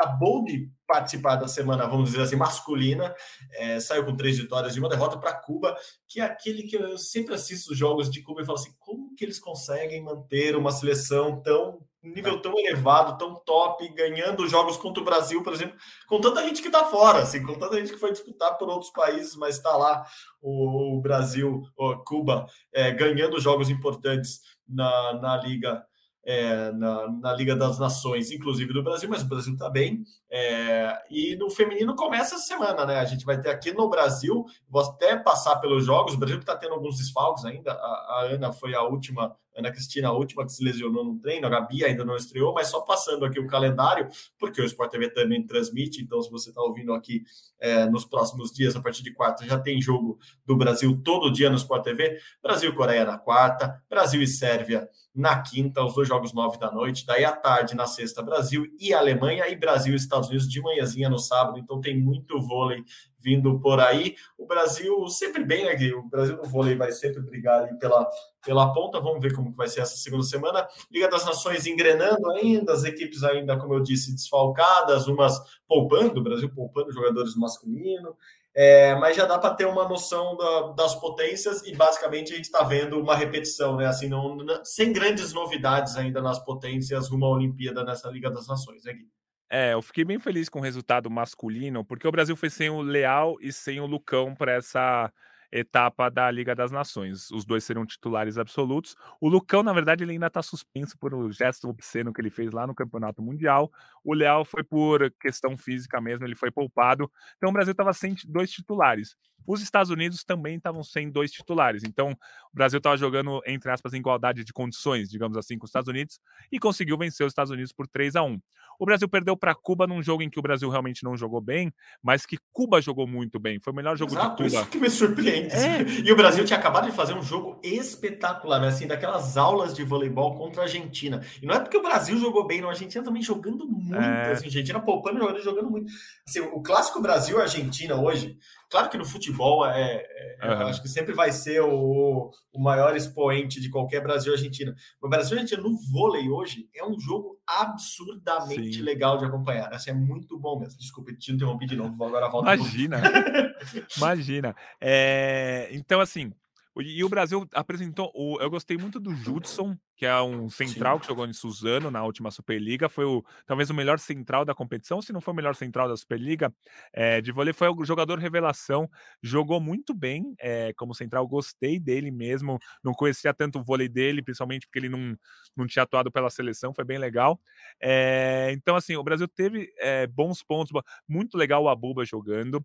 [0.00, 3.14] acabou de participar da semana, vamos dizer assim, masculina,
[3.52, 5.76] é, saiu com três vitórias e uma derrota para Cuba,
[6.08, 9.14] que é aquele que eu sempre assisto os jogos de Cuba e falo assim, como
[9.14, 15.02] que eles conseguem manter uma seleção tão nível tão elevado, tão top, ganhando jogos contra
[15.02, 15.76] o Brasil, por exemplo,
[16.08, 18.90] com tanta gente que está fora, assim, com tanta gente que foi disputar por outros
[18.90, 20.06] países, mas está lá
[20.40, 25.84] o, Brasil, o Cuba, é, ganhando jogos importantes na, na Liga
[26.24, 30.04] é, na, na, Liga das Nações, inclusive do Brasil, mas o Brasil está bem.
[30.30, 32.98] É, e no feminino começa essa semana, né?
[32.98, 36.56] A gente vai ter aqui no Brasil, vou até passar pelos jogos, o Brasil está
[36.56, 37.72] tendo alguns desfalques ainda.
[37.72, 41.46] A, a, Ana foi a última, Ana Cristina, a última que se lesionou no treino,
[41.46, 45.10] a Gabi ainda não estreou, mas só passando aqui o calendário, porque o Sport TV
[45.10, 47.22] também transmite, então se você está ouvindo aqui
[47.58, 51.50] é, nos próximos dias, a partir de quarta, já tem jogo do Brasil todo dia
[51.50, 52.18] no Sport TV.
[52.42, 57.04] Brasil Coreia na quarta, Brasil e Sérvia na quinta, os dois jogos nove da noite,
[57.04, 61.08] daí à tarde na sexta, Brasil e Alemanha, e Brasil e Estados Unidos de manhãzinha
[61.08, 62.84] no sábado, então tem muito vôlei
[63.22, 64.14] vindo por aí.
[64.38, 65.74] O Brasil sempre bem, né?
[65.94, 68.08] O Brasil no vôlei vai sempre brigar ali pela,
[68.44, 69.00] pela ponta.
[69.00, 70.66] Vamos ver como vai ser essa segunda semana.
[70.90, 76.24] Liga das Nações engrenando ainda, as equipes ainda, como eu disse, desfalcadas, umas poupando, o
[76.24, 78.14] Brasil poupando jogadores masculinos.
[78.52, 82.46] É, mas já dá para ter uma noção da, das potências e basicamente a gente
[82.46, 83.86] está vendo uma repetição, né?
[83.86, 88.48] Assim, não, não, sem grandes novidades ainda nas potências rumo à Olimpíada nessa Liga das
[88.48, 89.08] Nações, né, Gui?
[89.52, 92.80] É, eu fiquei bem feliz com o resultado masculino, porque o Brasil foi sem o
[92.80, 95.12] Leal e sem o Lucão para essa
[95.52, 97.30] etapa da Liga das Nações.
[97.30, 98.94] Os dois serão titulares absolutos.
[99.20, 102.52] O Lucão, na verdade, ele ainda está suspenso por um gesto obsceno que ele fez
[102.52, 103.70] lá no Campeonato Mundial.
[104.04, 107.10] O Leal foi por questão física mesmo, ele foi poupado.
[107.36, 109.16] Então o Brasil estava sem dois titulares.
[109.46, 111.82] Os Estados Unidos também estavam sem dois titulares.
[111.84, 115.70] Então o Brasil estava jogando, entre aspas, em igualdade de condições, digamos assim, com os
[115.70, 116.20] Estados Unidos
[116.52, 118.38] e conseguiu vencer os Estados Unidos por 3 a 1
[118.78, 121.72] O Brasil perdeu para Cuba num jogo em que o Brasil realmente não jogou bem,
[122.02, 123.58] mas que Cuba jogou muito bem.
[123.58, 124.60] Foi o melhor jogo Exato, de Cuba.
[124.62, 125.39] Isso que me surpreende.
[125.46, 125.80] É.
[126.04, 128.68] E o Brasil tinha acabado de fazer um jogo espetacular, né?
[128.68, 131.20] Assim, daquelas aulas de voleibol contra a Argentina.
[131.42, 132.68] E não é porque o Brasil jogou bem, não.
[132.68, 133.94] A Argentina também jogando muito.
[133.94, 134.32] É.
[134.32, 135.92] Assim, a Argentina poupando jogadores jogando muito.
[136.26, 138.36] Assim, o clássico Brasil-Argentina hoje
[138.70, 140.06] Claro que no futebol é,
[140.40, 140.60] é uhum.
[140.60, 144.72] eu acho que sempre vai ser o, o maior expoente de qualquer Brasil-Argentina.
[145.02, 148.82] O Brasil-Argentina no vôlei hoje é um jogo absurdamente Sim.
[148.82, 149.74] legal de acompanhar.
[149.74, 150.78] Assim, é muito bom mesmo.
[150.78, 152.04] Desculpa, te interrompi de novo.
[152.04, 152.54] Agora volta.
[152.54, 153.02] Imagina.
[153.98, 154.56] Imagina.
[154.80, 156.32] É, então, assim,
[156.80, 158.10] e o Brasil apresentou.
[158.14, 161.00] O, eu gostei muito do Judson, que é um central Sim.
[161.00, 162.88] que jogou em Suzano na última Superliga.
[162.88, 165.96] Foi o, talvez o melhor central da competição, se não foi o melhor central da
[165.96, 166.52] Superliga
[166.92, 167.52] é, de vôlei.
[167.52, 168.88] Foi o jogador revelação.
[169.22, 171.26] Jogou muito bem é, como central.
[171.26, 172.58] Gostei dele mesmo.
[172.82, 175.16] Não conhecia tanto o vôlei dele, principalmente porque ele não,
[175.56, 176.72] não tinha atuado pela seleção.
[176.72, 177.40] Foi bem legal.
[177.80, 179.72] É, então, assim, o Brasil teve
[180.14, 180.72] bons pontos.
[181.08, 182.64] Muito legal o Abuba jogando.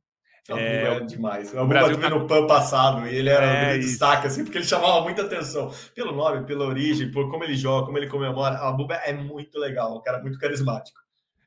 [0.50, 1.54] É, é demais.
[1.54, 2.10] O Brasil tá...
[2.10, 5.72] no PAN passado e ele era é, um destaque, assim, porque ele chamava muita atenção
[5.96, 8.58] pelo nome, pela origem, por como ele joga, como ele comemora.
[8.58, 11.00] A Buba é muito legal, um cara muito carismático.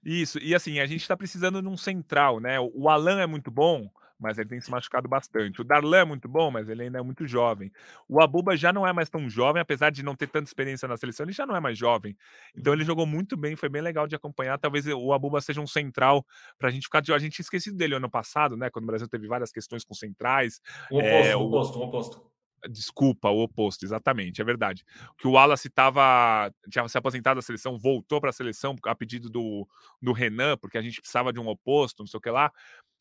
[0.05, 2.59] Isso, e assim, a gente está precisando de um central, né?
[2.61, 5.61] O Alan é muito bom, mas ele tem se machucado bastante.
[5.61, 7.71] O Darlan é muito bom, mas ele ainda é muito jovem.
[8.09, 10.97] O Abuba já não é mais tão jovem, apesar de não ter tanta experiência na
[10.97, 12.17] seleção, ele já não é mais jovem.
[12.57, 14.59] Então ele jogou muito bem, foi bem legal de acompanhar.
[14.59, 16.25] Talvez o Abuba seja um central
[16.59, 18.71] para a gente ficar de A gente tinha esquecido dele ano passado, né?
[18.71, 20.61] Quando o Brasil teve várias questões com centrais.
[20.91, 22.38] O oposto, é, o oposto, o oposto.
[22.69, 24.85] Desculpa, o oposto, exatamente, é verdade.
[25.17, 29.31] Que o Wallace estava tinha se aposentado da seleção, voltou para a seleção a pedido
[29.31, 29.67] do,
[30.03, 32.51] do Renan, porque a gente precisava de um oposto, não sei o que lá.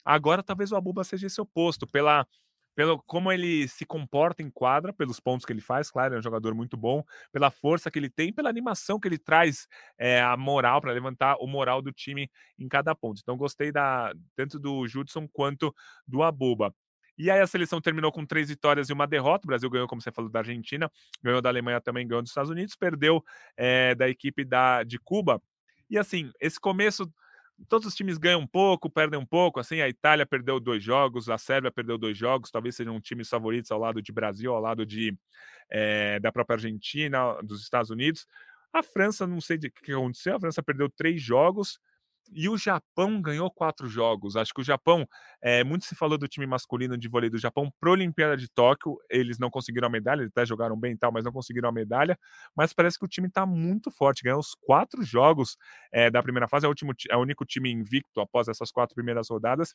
[0.05, 2.28] Agora talvez o Abuba seja esse oposto, pela,
[2.76, 6.22] pelo como ele se comporta em quadra, pelos pontos que ele faz, claro, é um
[6.22, 10.38] jogador muito bom, pela força que ele tem, pela animação que ele traz é, a
[10.38, 12.30] moral para levantar o moral do time
[12.60, 13.20] em cada ponto.
[13.22, 15.74] Então gostei da tanto do Judson quanto
[16.08, 16.74] do Abuba.
[17.18, 19.45] E aí a seleção terminou com três vitórias e uma derrota.
[19.45, 20.91] O Brasil ganhou, como você falou, da Argentina,
[21.24, 23.24] ganhou da Alemanha também, ganhou dos Estados Unidos, perdeu
[23.55, 25.41] é, da equipe da, de Cuba.
[25.89, 27.11] E assim, esse começo
[27.68, 29.59] todos os times ganham um pouco, perdem um pouco.
[29.59, 33.72] Assim, a Itália perdeu dois jogos, a Sérvia perdeu dois jogos, talvez sejam times favoritos
[33.72, 35.18] ao lado de Brasil, ao lado de
[35.70, 38.28] é, da própria Argentina, dos Estados Unidos.
[38.72, 41.80] A França, não sei o que aconteceu, a França perdeu três jogos
[42.34, 44.36] e o Japão ganhou quatro jogos.
[44.36, 45.07] Acho que o Japão,
[45.41, 48.47] é, muito se falou do time masculino de vôlei do Japão para a Olimpíada de
[48.49, 48.97] Tóquio.
[49.09, 51.71] Eles não conseguiram a medalha, eles até jogaram bem e tal, mas não conseguiram a
[51.71, 52.17] medalha.
[52.55, 55.57] Mas parece que o time está muito forte, ganhou os quatro jogos
[55.91, 56.65] é, da primeira fase.
[56.65, 59.73] É o, último, é o único time invicto após essas quatro primeiras rodadas.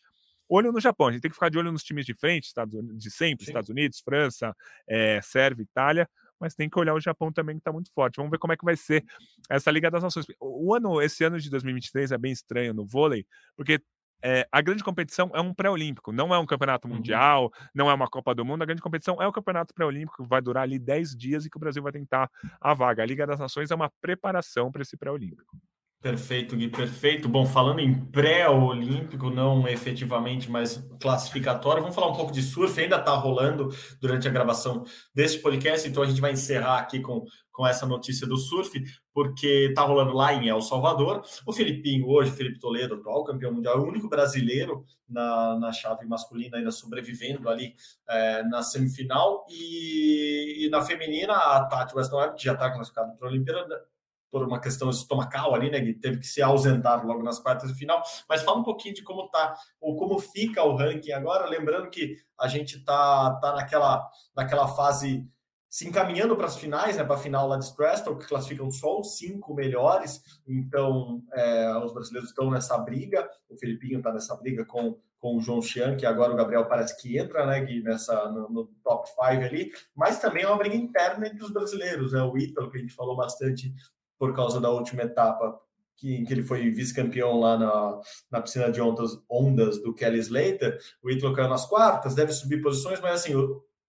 [0.49, 2.75] Olho no Japão, a gente tem que ficar de olho nos times de frente, Estados
[2.75, 3.51] Unidos, de sempre, Sim.
[3.51, 4.55] Estados Unidos, França,
[4.89, 6.09] é, Sérvia, Itália
[6.43, 8.17] mas tem que olhar o Japão também, que está muito forte.
[8.17, 9.05] Vamos ver como é que vai ser
[9.49, 10.27] essa Liga das Nações.
[10.41, 13.25] O ano, esse ano de 2023 é bem estranho no vôlei,
[13.57, 13.81] porque
[14.25, 16.95] é, a grande competição é um pré-olímpico, não é um campeonato uhum.
[16.95, 17.51] mundial, uhum.
[17.73, 18.63] não é uma Copa do Mundo.
[18.63, 21.57] A grande competição é o campeonato pré-olímpico, que vai durar ali 10 dias e que
[21.57, 22.29] o Brasil vai tentar
[22.61, 23.05] a vaga.
[23.05, 25.57] A Liga das Nações é uma preparação para esse pré-olímpico.
[26.03, 27.29] Perfeito, Gui, perfeito.
[27.29, 32.79] Bom, falando em pré-olímpico, não efetivamente, mas classificatório, vamos falar um pouco de surf.
[32.81, 33.69] Ainda está rolando
[34.01, 34.83] durante a gravação
[35.15, 38.83] desse podcast, então a gente vai encerrar aqui com, com essa notícia do surf,
[39.15, 41.23] porque está rolando lá em El Salvador.
[41.47, 46.05] O Filipinho, hoje, Felipe Toledo, atual campeão mundial, é o único brasileiro na, na chave
[46.05, 47.77] masculina ainda sobrevivendo ali
[48.09, 49.47] é, na semifinal.
[49.49, 53.92] E, e, na feminina, a Tati Weston que já está classificada para a Olimpíada,
[54.33, 55.79] por uma questão estomacal ali, né?
[55.83, 58.03] Que teve que se ausentar logo nas quartas de final.
[58.27, 62.17] Mas fala um pouquinho de como tá ou como fica o ranking agora, lembrando que
[62.41, 65.29] a gente tá, tá naquela, naquela fase
[65.69, 67.05] se encaminhando para as finais, né?
[67.05, 70.23] Para a final lá de Preston, que classificam só os cinco melhores.
[70.47, 73.29] Então, é, os brasileiros estão nessa briga.
[73.51, 77.01] O Felipinho está nessa briga com, com o João Chian, que agora o Gabriel parece
[77.01, 77.61] que entra, né?
[77.61, 79.73] Gui, nessa, no, no top 5 ali.
[79.95, 82.23] Mas também é uma briga interna entre os brasileiros, né?
[82.23, 83.75] O Ítalo, que a gente falou bastante
[84.23, 85.59] por causa da última etapa
[85.97, 88.01] que, em que ele foi vice-campeão lá na,
[88.31, 92.63] na piscina de ondas, ondas do Kelly Slater, o Ítalo caiu nas quartas, deve subir
[92.63, 93.33] posições, mas assim,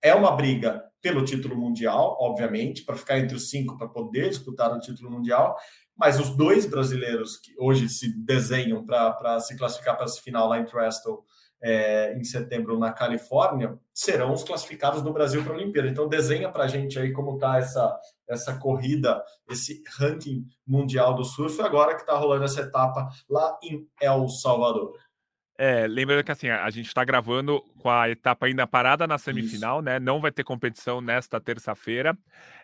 [0.02, 4.76] é uma briga pelo título mundial, obviamente, para ficar entre os cinco para poder disputar
[4.76, 5.56] o título mundial,
[5.96, 10.58] mas os dois brasileiros que hoje se desenham para se classificar para essa final lá
[10.58, 11.20] em Trestles
[11.64, 15.88] é, em setembro na Califórnia, serão os classificados do Brasil para a Olimpíada.
[15.88, 17.98] Então desenha para a gente aí como está essa,
[18.28, 23.88] essa corrida, esse ranking mundial do surf, agora que está rolando essa etapa lá em
[24.02, 24.94] El Salvador.
[25.56, 29.78] É, lembrando que assim, a gente está gravando com a etapa ainda parada na semifinal,
[29.78, 29.86] Isso.
[29.86, 30.00] né?
[30.00, 32.18] Não vai ter competição nesta terça-feira.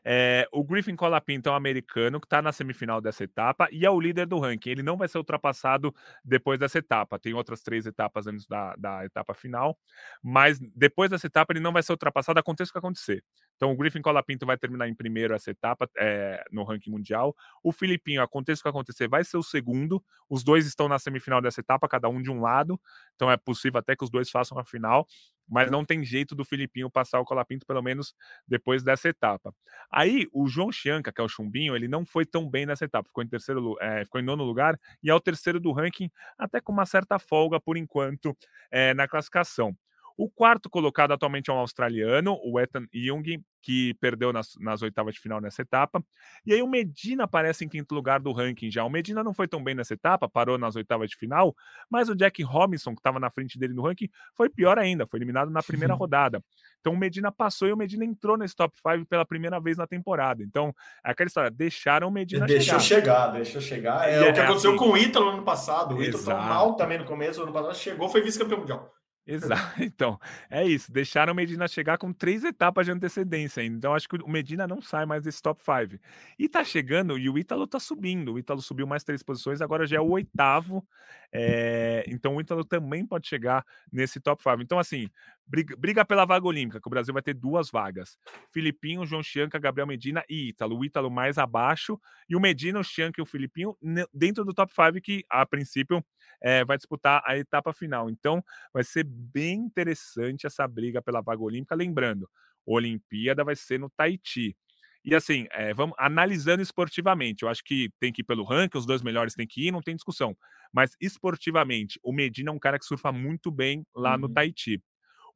[0.03, 3.91] É, o Griffin Colapinto é um americano que está na semifinal dessa etapa e é
[3.91, 4.71] o líder do ranking.
[4.71, 5.93] Ele não vai ser ultrapassado
[6.25, 7.19] depois dessa etapa.
[7.19, 9.77] Tem outras três etapas antes da, da etapa final,
[10.23, 13.23] mas depois dessa etapa ele não vai ser ultrapassado, aconteça o que acontecer.
[13.59, 17.35] Então o Griffin Colapinto vai terminar em primeiro essa etapa é, no ranking mundial.
[17.61, 20.01] O Filipinho, aconteça o que acontecer, vai ser o segundo.
[20.29, 22.79] Os dois estão na semifinal dessa etapa, cada um de um lado.
[23.15, 25.05] Então é possível até que os dois façam a final,
[25.45, 28.15] mas não tem jeito do Filipinho passar o Colapinto, pelo menos
[28.47, 29.53] depois dessa etapa.
[29.91, 33.09] Aí o João Chianca, que é o chumbinho, ele não foi tão bem nessa etapa,
[33.09, 36.61] ficou em terceiro, é, ficou em nono lugar e é o terceiro do ranking, até
[36.61, 38.33] com uma certa folga por enquanto
[38.71, 39.75] é, na classificação.
[40.19, 45.13] O quarto colocado atualmente é um australiano, o Ethan Young, que perdeu nas, nas, oitavas
[45.13, 46.03] de final nessa etapa.
[46.45, 48.83] E aí o Medina aparece em quinto lugar do ranking já.
[48.83, 51.55] O Medina não foi tão bem nessa etapa, parou nas oitavas de final,
[51.89, 55.19] mas o Jack Robinson, que estava na frente dele no ranking, foi pior ainda, foi
[55.19, 56.43] eliminado na primeira rodada.
[56.81, 59.87] Então o Medina passou e o Medina entrou nesse top 5 pela primeira vez na
[59.87, 60.43] temporada.
[60.43, 63.31] Então, é aquela história, deixaram o Medina deixou chegar.
[63.31, 64.09] Deixou chegar, deixou chegar.
[64.09, 65.95] É, é o que aconteceu assim, com o Ítalo no ano passado.
[65.95, 68.98] O Ítalo estava mal também no começo, ano passado chegou, foi vice-campeão mundial.
[69.25, 69.59] Exato.
[69.79, 70.91] Então, é isso.
[70.91, 73.61] Deixaram o Medina chegar com três etapas de antecedência.
[73.63, 75.99] Então, acho que o Medina não sai mais desse top 5.
[76.37, 78.33] E tá chegando, e o Ítalo tá subindo.
[78.33, 80.85] O Ítalo subiu mais três posições, agora já é o oitavo.
[81.31, 82.03] É...
[82.07, 84.61] Então, o Ítalo também pode chegar nesse top 5.
[84.61, 85.09] Então, assim,
[85.49, 88.17] briga, briga, pela vaga olímpica, que o Brasil vai ter duas vagas:
[88.53, 90.77] Filipinho, João Chianca, Gabriel Medina e Ítalo.
[90.77, 93.75] O Ítalo mais abaixo, e o Medina, o Chianca e o Filipinho
[94.13, 96.05] dentro do top 5, que a princípio
[96.41, 98.09] é, vai disputar a etapa final.
[98.09, 98.43] Então,
[98.73, 101.75] vai ser bem interessante essa briga pela vaga olímpica.
[101.75, 104.55] Lembrando, a Olimpíada vai ser no Tahiti.
[105.03, 107.43] E assim, é, vamos analisando esportivamente.
[107.43, 109.81] Eu acho que tem que ir pelo ranking, os dois melhores têm que ir, não
[109.81, 110.37] tem discussão.
[110.73, 114.21] Mas esportivamente, o Medina é um cara que surfa muito bem lá uhum.
[114.21, 114.81] no Tahiti.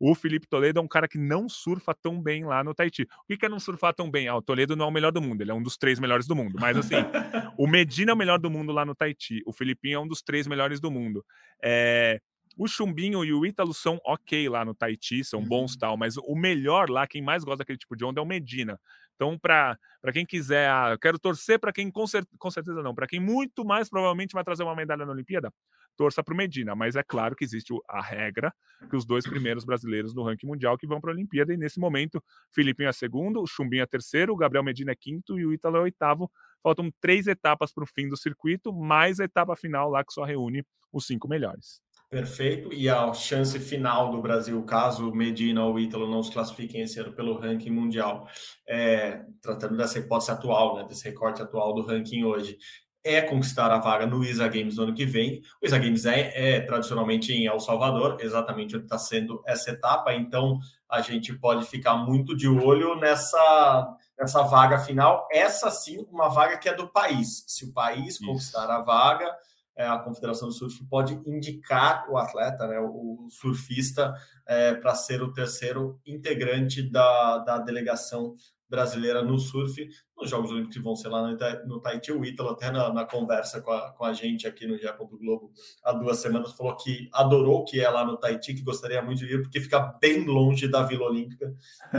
[0.06, 3.04] O Felipe Toledo é um cara que não surfa tão bem lá no Tahiti.
[3.04, 4.28] O que é não surfar tão bem?
[4.28, 6.28] Ah, o Toledo não é o melhor do mundo, ele é um dos três melhores
[6.28, 6.58] do mundo.
[6.60, 6.96] Mas assim,
[7.58, 9.42] o Medina é o melhor do mundo lá no Tahiti.
[9.46, 11.26] O Filipinho é um dos três melhores do mundo.
[11.64, 12.20] É,
[12.58, 15.80] o Chumbinho e o Ítalo são ok lá no Tahiti, são bons uhum.
[15.80, 18.78] tal, mas o melhor lá, quem mais gosta daquele tipo de onda é o Medina.
[19.16, 19.78] Então, para
[20.12, 23.22] quem quiser, ah, eu quero torcer para quem com, cer com certeza não, para quem
[23.22, 25.50] muito mais provavelmente vai trazer uma medalha na Olimpíada,
[25.96, 26.76] torça para o Medina.
[26.76, 28.54] Mas é claro que existe a regra
[28.90, 31.80] que os dois primeiros brasileiros do ranking mundial que vão para a Olimpíada, e nesse
[31.80, 32.22] momento,
[32.54, 35.78] Filipinho é segundo, o Chumbinho é terceiro, o Gabriel Medina é quinto e o Ítalo
[35.78, 36.30] é oitavo.
[36.62, 40.24] Faltam três etapas para o fim do circuito, mais a etapa final lá que só
[40.24, 41.82] reúne os cinco melhores.
[42.14, 42.72] Perfeito.
[42.72, 47.12] E a chance final do Brasil, caso Medina ou Ítalo não se classifiquem esse ano
[47.12, 48.28] pelo ranking mundial,
[48.70, 52.56] é, tratando dessa hipótese atual, né, desse recorte atual do ranking hoje,
[53.04, 55.42] é conquistar a vaga no ISA Games no ano que vem.
[55.62, 60.14] O ISA Games é, é tradicionalmente em El Salvador, exatamente onde está sendo essa etapa,
[60.14, 65.28] então a gente pode ficar muito de olho nessa, nessa vaga final.
[65.32, 67.44] Essa sim, uma vaga que é do país.
[67.48, 68.26] Se o país Isso.
[68.26, 69.36] conquistar a vaga,
[69.76, 74.14] é, a Confederação do Surf pode indicar o atleta, né, o surfista,
[74.46, 78.36] é, para ser o terceiro integrante da, da delegação
[78.70, 79.88] brasileira no surf,
[80.18, 81.36] nos Jogos Olímpicos que vão ser lá
[81.66, 82.12] no, Tahiti.
[82.12, 85.52] O Ítalo, até na, na, conversa com a, com a gente aqui no do Globo
[85.84, 89.36] há duas semanas, falou que adorou que é lá no Tahiti, que gostaria muito de
[89.36, 91.54] ir, porque fica bem longe da Vila Olímpica.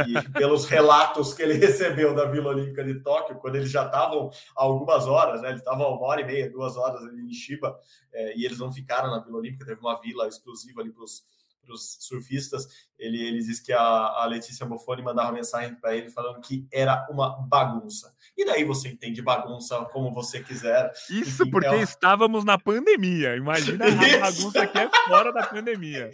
[0.09, 4.31] E pelos relatos que ele recebeu da Vila Olímpica de Tóquio, quando eles já estavam
[4.55, 5.49] algumas horas, né?
[5.49, 7.79] Eles estavam uma hora e meia, duas horas ali em Shiba,
[8.12, 11.25] é, e eles não ficaram na Vila Olímpica, teve uma vila exclusiva ali para os
[11.65, 12.67] para os surfistas,
[12.99, 17.07] ele, ele diz que a, a Letícia Bofoni mandava mensagem para ele falando que era
[17.11, 18.15] uma bagunça.
[18.37, 20.93] E daí você entende bagunça como você quiser.
[21.11, 23.37] Isso Enfim, porque é estávamos na pandemia.
[23.37, 23.91] Imagina a
[24.21, 26.11] bagunça que é fora da pandemia.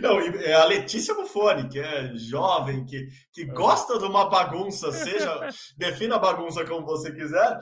[0.00, 5.48] Não, é a Letícia Bufoni, que é jovem, que, que gosta de uma bagunça, seja,
[5.76, 7.58] defina a bagunça como você quiser,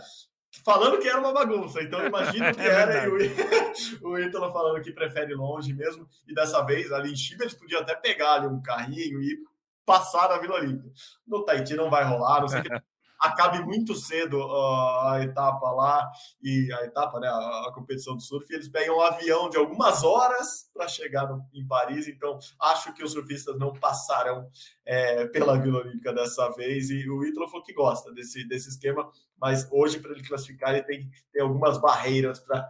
[0.64, 1.82] falando que era uma bagunça.
[1.82, 6.08] Então imagina o que é era e o, o Ítalo falando que prefere longe mesmo.
[6.26, 9.38] E dessa vez, ali em Chiba, eles podiam até pegar ali um carrinho e
[9.84, 10.90] passar na Vila Olímpica.
[11.26, 12.82] No Tahiti não vai rolar, não sei o que
[13.20, 16.10] acabe muito cedo uh, a etapa lá
[16.42, 20.02] e a etapa, né, a, a, competição do surf, eles pegam um avião de algumas
[20.04, 22.08] horas para chegar no, em Paris.
[22.08, 24.48] Então, acho que os surfistas não passarão
[24.84, 26.90] é, pela Vila Olímpica dessa vez.
[26.90, 29.10] E o Ítalo falou que gosta desse, desse esquema,
[29.40, 32.68] mas hoje, para ele classificar, ele tem, tem algumas barreiras para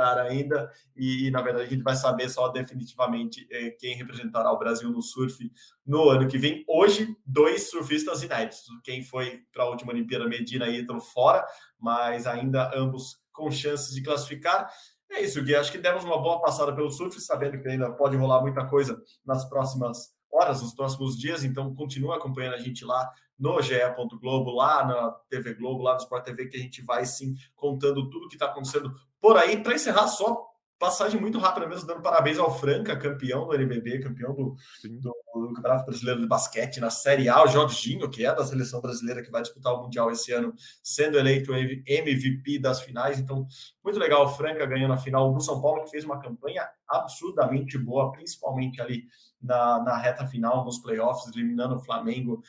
[0.00, 4.90] ainda, e, na verdade a gente vai saber só definitivamente é, quem representará o Brasil
[4.90, 5.50] no surf
[5.84, 6.64] no ano que vem.
[6.68, 8.64] Hoje, dois surfistas inéditos.
[8.84, 11.44] Quem foi para a última Olimpíada, Medina e Ítalo fora,
[11.78, 14.70] mas ainda ambos com chances de classificar.
[15.10, 15.54] É isso, Gui.
[15.54, 19.00] Acho que demos uma boa passada pelo surf, sabendo que ainda pode rolar muita coisa
[19.24, 21.44] nas próximas horas, nos próximos dias.
[21.44, 23.74] Então, continue acompanhando a gente lá no GE.
[24.20, 28.08] Globo, lá na TV Globo, lá no Sport TV, que a gente vai sim contando
[28.08, 29.62] tudo que está acontecendo por aí.
[29.62, 30.46] Para encerrar, só
[30.78, 35.54] passagem muito rápida mesmo, dando parabéns ao Franca, campeão do NBB, campeão do, do, do,
[35.54, 39.30] Campeonato Brasileiro de Basquete na Série A, o Jorginho, que é da seleção brasileira que
[39.30, 43.18] vai disputar o Mundial esse ano, sendo eleito MVP das finais.
[43.18, 43.46] Então,
[43.82, 47.78] muito legal o Franca ganhando a final do São Paulo, que fez uma campanha absurdamente
[47.78, 49.04] boa, principalmente ali
[49.40, 52.42] na, na reta final, nos playoffs, eliminando o Flamengo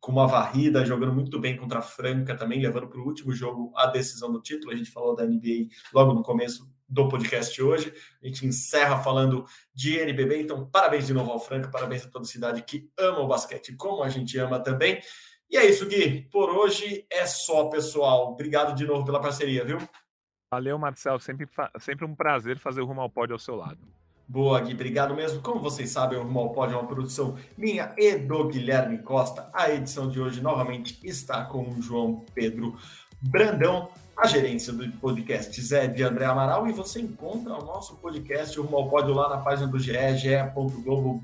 [0.00, 3.72] com uma varrida, jogando muito bem contra a Franca também, levando para o último jogo
[3.76, 4.72] a decisão do título.
[4.72, 7.92] A gente falou da NBA logo no começo do podcast hoje.
[8.22, 12.24] A gente encerra falando de NBB, então parabéns de novo ao Franca, parabéns a toda
[12.24, 15.00] a cidade que ama o basquete, como a gente ama também.
[15.48, 16.28] E é isso, Gui.
[16.30, 18.32] Por hoje é só, pessoal.
[18.32, 19.78] Obrigado de novo pela parceria, viu?
[20.50, 21.18] Valeu, Marcel.
[21.18, 21.48] Sempre,
[21.78, 23.80] sempre um prazer fazer o Rumo ao Pódio ao seu lado.
[24.32, 25.42] Boa, Gui, obrigado mesmo.
[25.42, 29.50] Como vocês sabem, o Rumo Pódio é uma produção minha e do Guilherme Costa.
[29.52, 32.74] A edição de hoje novamente está com o João Pedro
[33.20, 33.90] Brandão.
[34.22, 38.76] A gerência do podcast é de André Amaral e você encontra o nosso podcast Rumo
[38.76, 41.20] ao Pódio lá na página do GE, ge.globo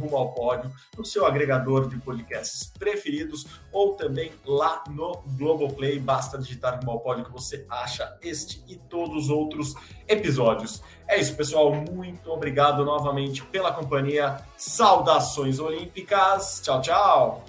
[0.00, 6.00] Rumo ao Pódio, no seu agregador de podcasts preferidos ou também lá no Globoplay.
[6.00, 9.76] Basta digitar Rumo ao Pódio que você acha este e todos os outros
[10.08, 10.82] episódios.
[11.06, 11.72] É isso, pessoal.
[11.72, 14.40] Muito obrigado novamente pela companhia.
[14.56, 16.60] Saudações olímpicas.
[16.64, 17.44] Tchau, tchau.